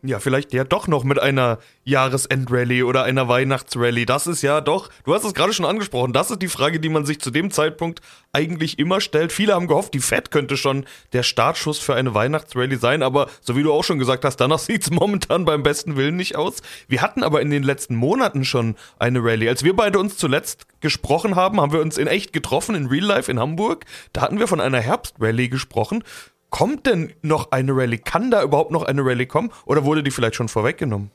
Ja, 0.04 0.20
vielleicht 0.20 0.52
ja 0.52 0.64
doch 0.64 0.88
noch 0.88 1.04
mit 1.04 1.20
einer 1.20 1.60
Jahresendrallye 1.84 2.84
oder 2.84 3.04
einer 3.04 3.28
Weihnachtsrallye. 3.28 4.06
Das 4.06 4.26
ist 4.26 4.42
ja 4.42 4.60
doch, 4.60 4.90
du 5.04 5.14
hast 5.14 5.24
es 5.24 5.36
gerade 5.36 5.54
schon 5.54 5.66
angesprochen, 5.66 6.12
das 6.12 6.32
ist 6.32 6.42
die 6.42 6.48
Frage, 6.48 6.80
die 6.80 6.90
man 6.90 7.06
sich 7.06 7.20
zu 7.22 7.30
dem 7.30 7.52
Zeitpunkt 7.52 8.02
eigentlich 8.34 8.80
immer 8.80 9.00
stellt. 9.00 9.32
Viele 9.32 9.54
haben 9.54 9.68
gehofft, 9.68 9.94
die 9.94 10.00
Fed 10.00 10.32
könnte 10.32 10.58
schon 10.58 10.86
der 11.14 11.22
Startschuss 11.22 11.78
für 11.78 11.94
eine 11.94 12.16
Weihnachtsrallye 12.16 12.78
sein, 12.78 13.04
aber 13.04 13.30
so 13.42 13.56
wie 13.56 13.62
du 13.62 13.72
auch 13.72 13.84
schon 13.84 14.00
gesagt 14.00 14.26
hast, 14.26 14.38
danach 14.38 14.58
sieht 14.72 14.82
es 14.84 14.92
momentan 14.92 15.46
beim 15.46 15.62
besten 15.62 15.96
Willen 15.96 16.16
nicht 16.16 16.36
aus. 16.36 16.64
Wir 16.88 17.04
hatten 17.04 17.22
aber 17.22 17.40
in 17.42 17.52
den 17.52 17.62
letzten 17.62 17.96
Monaten 17.96 18.44
schon 18.44 18.76
eine 18.98 19.24
Rallye. 19.24 19.50
Als 19.50 19.64
wir 19.64 19.76
beide 19.76 20.00
uns 20.00 20.18
zuletzt 20.18 20.66
gesprochen 20.80 21.36
haben, 21.36 21.62
haben 21.62 21.74
wir 21.74 21.82
uns 21.82 22.00
in 22.00 22.08
echt 22.08 22.34
getroffen, 22.34 22.74
in 22.74 22.88
Real 22.88 23.06
Life 23.06 23.32
in 23.32 23.40
Hamburg. 23.40 23.86
Da 24.14 24.22
hatten 24.22 24.40
wir 24.40 24.48
von 24.48 24.62
einer 24.62 24.80
Herbstrallye 24.80 25.50
gesprochen. 25.50 26.04
Kommt 26.52 26.86
denn 26.86 27.14
noch 27.24 27.52
eine 27.52 27.76
Rallye? 27.76 27.98
Kann 27.98 28.30
da 28.30 28.44
überhaupt 28.44 28.72
noch 28.72 28.84
eine 28.84 29.04
Rallye 29.04 29.26
kommen? 29.26 29.50
Oder 29.66 29.86
wurde 29.86 30.04
die 30.04 30.12
vielleicht 30.12 30.36
schon 30.36 30.50
vorweggenommen? 30.50 31.10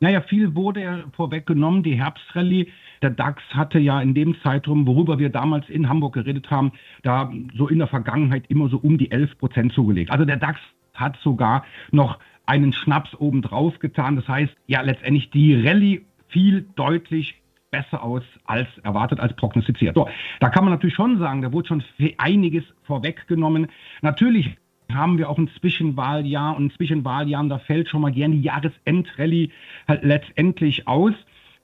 Naja, 0.00 0.20
viel 0.20 0.54
wurde 0.54 0.82
ja 0.82 0.98
vorweggenommen. 1.16 1.82
Die 1.82 1.94
Herbstrallye, 1.94 2.68
der 3.00 3.10
DAX 3.10 3.42
hatte 3.54 3.78
ja 3.78 4.00
in 4.02 4.12
dem 4.12 4.36
Zeitraum, 4.42 4.86
worüber 4.86 5.18
wir 5.18 5.30
damals 5.30 5.68
in 5.70 5.88
Hamburg 5.88 6.12
geredet 6.12 6.50
haben, 6.50 6.72
da 7.02 7.32
so 7.56 7.66
in 7.66 7.78
der 7.78 7.88
Vergangenheit 7.88 8.44
immer 8.48 8.68
so 8.68 8.76
um 8.76 8.98
die 8.98 9.10
11 9.10 9.38
Prozent 9.38 9.72
zugelegt. 9.72 10.10
Also 10.10 10.26
der 10.26 10.36
DAX 10.36 10.60
hat 10.92 11.16
sogar 11.22 11.64
noch 11.90 12.18
einen 12.44 12.74
Schnaps 12.74 13.14
obendrauf 13.14 13.78
getan. 13.78 14.16
Das 14.16 14.28
heißt, 14.28 14.54
ja, 14.66 14.82
letztendlich 14.82 15.30
die 15.30 15.66
Rallye 15.66 16.04
fiel 16.28 16.66
deutlich 16.76 17.40
besser 17.70 18.02
aus 18.02 18.22
als 18.44 18.68
erwartet, 18.82 19.18
als 19.18 19.34
prognostiziert. 19.34 19.94
So, 19.96 20.08
da 20.40 20.50
kann 20.50 20.64
man 20.64 20.74
natürlich 20.74 20.94
schon 20.94 21.18
sagen, 21.18 21.40
da 21.40 21.52
wurde 21.52 21.68
schon 21.68 21.82
einiges 22.18 22.64
vorweggenommen. 22.84 23.68
Natürlich 24.02 24.58
haben 24.92 25.18
wir 25.18 25.28
auch 25.28 25.38
ein 25.38 25.50
Zwischenwahljahr 25.60 26.56
und 26.56 26.66
ein 26.66 26.70
Zwischenwahljahr, 26.70 27.44
da 27.44 27.58
fällt 27.58 27.88
schon 27.88 28.02
mal 28.02 28.12
gerne 28.12 28.36
die 28.36 28.42
Jahresendrallye 28.42 29.50
halt 29.88 30.04
letztendlich 30.04 30.86
aus. 30.86 31.12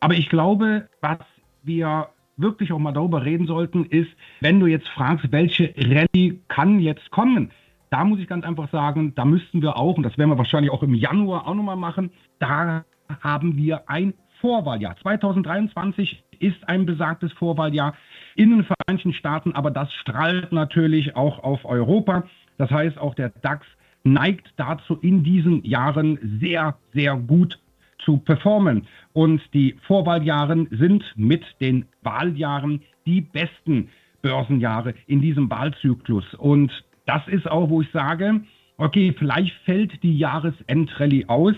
Aber 0.00 0.14
ich 0.14 0.28
glaube, 0.28 0.88
was 1.00 1.18
wir 1.62 2.08
wirklich 2.36 2.72
auch 2.72 2.78
mal 2.78 2.92
darüber 2.92 3.24
reden 3.24 3.46
sollten, 3.46 3.84
ist, 3.84 4.10
wenn 4.40 4.60
du 4.60 4.66
jetzt 4.66 4.88
fragst, 4.88 5.30
welche 5.30 5.74
Rallye 5.76 6.40
kann 6.48 6.80
jetzt 6.80 7.10
kommen, 7.10 7.50
da 7.90 8.04
muss 8.04 8.20
ich 8.20 8.28
ganz 8.28 8.44
einfach 8.44 8.70
sagen, 8.70 9.14
da 9.14 9.24
müssten 9.24 9.62
wir 9.62 9.76
auch, 9.76 9.96
und 9.96 10.04
das 10.04 10.16
werden 10.16 10.30
wir 10.30 10.38
wahrscheinlich 10.38 10.72
auch 10.72 10.82
im 10.82 10.94
Januar 10.94 11.46
auch 11.46 11.54
nochmal 11.54 11.76
machen, 11.76 12.10
da 12.38 12.84
haben 13.20 13.56
wir 13.56 13.88
ein 13.90 14.14
Vorwahljahr. 14.40 14.96
2023 15.02 16.24
ist 16.38 16.68
ein 16.68 16.86
besagtes 16.86 17.32
Vorwahljahr 17.32 17.94
in 18.36 18.50
den 18.50 18.64
Vereinigten 18.64 19.12
Staaten, 19.12 19.52
aber 19.52 19.70
das 19.70 19.92
strahlt 19.92 20.52
natürlich 20.52 21.16
auch 21.16 21.40
auf 21.42 21.64
Europa. 21.64 22.24
Das 22.60 22.70
heißt, 22.70 22.98
auch 22.98 23.14
der 23.14 23.30
DAX 23.40 23.66
neigt 24.04 24.52
dazu, 24.58 24.98
in 25.00 25.24
diesen 25.24 25.64
Jahren 25.64 26.18
sehr, 26.42 26.76
sehr 26.92 27.16
gut 27.16 27.58
zu 28.04 28.18
performen. 28.18 28.86
Und 29.14 29.40
die 29.54 29.76
Vorwahljahren 29.86 30.68
sind 30.70 31.02
mit 31.16 31.42
den 31.62 31.86
Wahljahren 32.02 32.82
die 33.06 33.22
besten 33.22 33.88
Börsenjahre 34.20 34.92
in 35.06 35.22
diesem 35.22 35.48
Wahlzyklus. 35.48 36.34
Und 36.34 36.70
das 37.06 37.26
ist 37.28 37.50
auch, 37.50 37.70
wo 37.70 37.80
ich 37.80 37.90
sage, 37.92 38.42
okay, 38.76 39.14
vielleicht 39.18 39.54
fällt 39.64 40.02
die 40.02 40.18
Jahresendrallye 40.18 41.24
aus, 41.28 41.54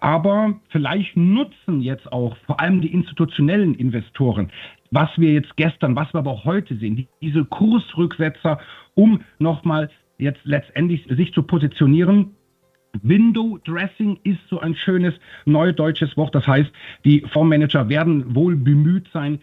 aber 0.00 0.58
vielleicht 0.70 1.16
nutzen 1.16 1.82
jetzt 1.82 2.12
auch 2.12 2.36
vor 2.46 2.58
allem 2.58 2.80
die 2.80 2.92
institutionellen 2.92 3.76
Investoren, 3.76 4.50
was 4.90 5.08
wir 5.16 5.32
jetzt 5.32 5.56
gestern, 5.56 5.94
was 5.94 6.12
wir 6.12 6.18
aber 6.18 6.32
auch 6.32 6.44
heute 6.44 6.76
sehen, 6.78 7.06
diese 7.20 7.44
Kursrücksetzer, 7.44 8.58
um 8.94 9.20
nochmal 9.38 9.88
jetzt 10.22 10.40
letztendlich 10.44 11.06
sich 11.08 11.32
zu 11.32 11.42
positionieren. 11.42 12.34
Window 13.02 13.58
Dressing 13.64 14.18
ist 14.22 14.40
so 14.48 14.60
ein 14.60 14.74
schönes 14.74 15.14
neudeutsches 15.44 16.16
Wort. 16.16 16.34
Das 16.34 16.46
heißt, 16.46 16.70
die 17.04 17.20
Fondsmanager 17.32 17.88
werden 17.88 18.34
wohl 18.34 18.56
bemüht 18.56 19.08
sein, 19.12 19.40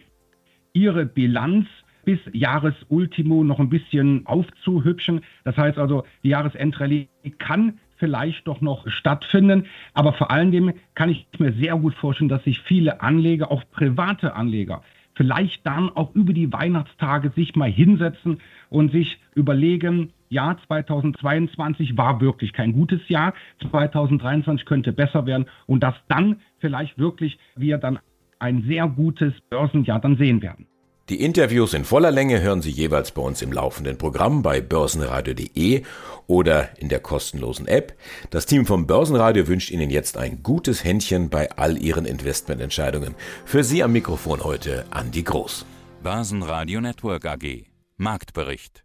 ihre 0.72 1.04
Bilanz 1.04 1.66
bis 2.04 2.18
Jahresultimo 2.32 3.44
noch 3.44 3.58
ein 3.58 3.68
bisschen 3.68 4.26
aufzuhübschen. 4.26 5.22
Das 5.44 5.56
heißt 5.56 5.78
also, 5.78 6.04
die 6.22 6.30
Jahresendrallye 6.30 7.08
kann 7.38 7.78
vielleicht 7.96 8.46
doch 8.46 8.60
noch 8.60 8.88
stattfinden. 8.88 9.66
Aber 9.94 10.12
vor 10.14 10.30
allen 10.30 10.50
Dingen 10.50 10.74
kann 10.94 11.10
ich 11.10 11.26
mir 11.38 11.52
sehr 11.52 11.76
gut 11.76 11.94
vorstellen, 11.94 12.28
dass 12.28 12.44
sich 12.44 12.60
viele 12.60 13.02
Anleger, 13.02 13.50
auch 13.52 13.64
private 13.70 14.34
Anleger, 14.34 14.82
vielleicht 15.14 15.66
dann 15.66 15.90
auch 15.90 16.14
über 16.14 16.32
die 16.32 16.52
Weihnachtstage 16.52 17.30
sich 17.36 17.54
mal 17.54 17.70
hinsetzen 17.70 18.40
und 18.70 18.90
sich 18.92 19.18
überlegen, 19.34 20.12
ja, 20.30 20.56
2022 20.66 21.96
war 21.96 22.20
wirklich 22.20 22.52
kein 22.52 22.72
gutes 22.72 23.00
Jahr, 23.08 23.34
2023 23.70 24.64
könnte 24.64 24.92
besser 24.92 25.26
werden 25.26 25.46
und 25.66 25.82
dass 25.82 25.94
dann 26.08 26.40
vielleicht 26.60 26.98
wirklich 26.98 27.38
wir 27.56 27.78
dann 27.78 27.98
ein 28.38 28.64
sehr 28.66 28.88
gutes 28.88 29.34
Börsenjahr 29.50 30.00
dann 30.00 30.16
sehen 30.16 30.40
werden. 30.40 30.66
Die 31.10 31.20
Interviews 31.24 31.74
in 31.74 31.84
voller 31.84 32.12
Länge 32.12 32.40
hören 32.40 32.62
Sie 32.62 32.70
jeweils 32.70 33.10
bei 33.10 33.20
uns 33.20 33.42
im 33.42 33.52
laufenden 33.52 33.98
Programm 33.98 34.42
bei 34.42 34.60
börsenradio.de 34.60 35.82
oder 36.28 36.68
in 36.78 36.88
der 36.88 37.00
kostenlosen 37.00 37.66
App. 37.66 37.94
Das 38.30 38.46
Team 38.46 38.64
vom 38.64 38.86
Börsenradio 38.86 39.48
wünscht 39.48 39.72
Ihnen 39.72 39.90
jetzt 39.90 40.16
ein 40.16 40.44
gutes 40.44 40.84
Händchen 40.84 41.28
bei 41.28 41.50
all 41.50 41.76
Ihren 41.76 42.04
Investmententscheidungen. 42.04 43.16
Für 43.44 43.64
Sie 43.64 43.82
am 43.82 43.90
Mikrofon 43.90 44.44
heute 44.44 44.84
Andi 44.90 45.24
Groß. 45.24 45.66
Börsenradio 46.04 46.80
Network 46.80 47.26
AG. 47.26 47.64
Marktbericht. 47.96 48.84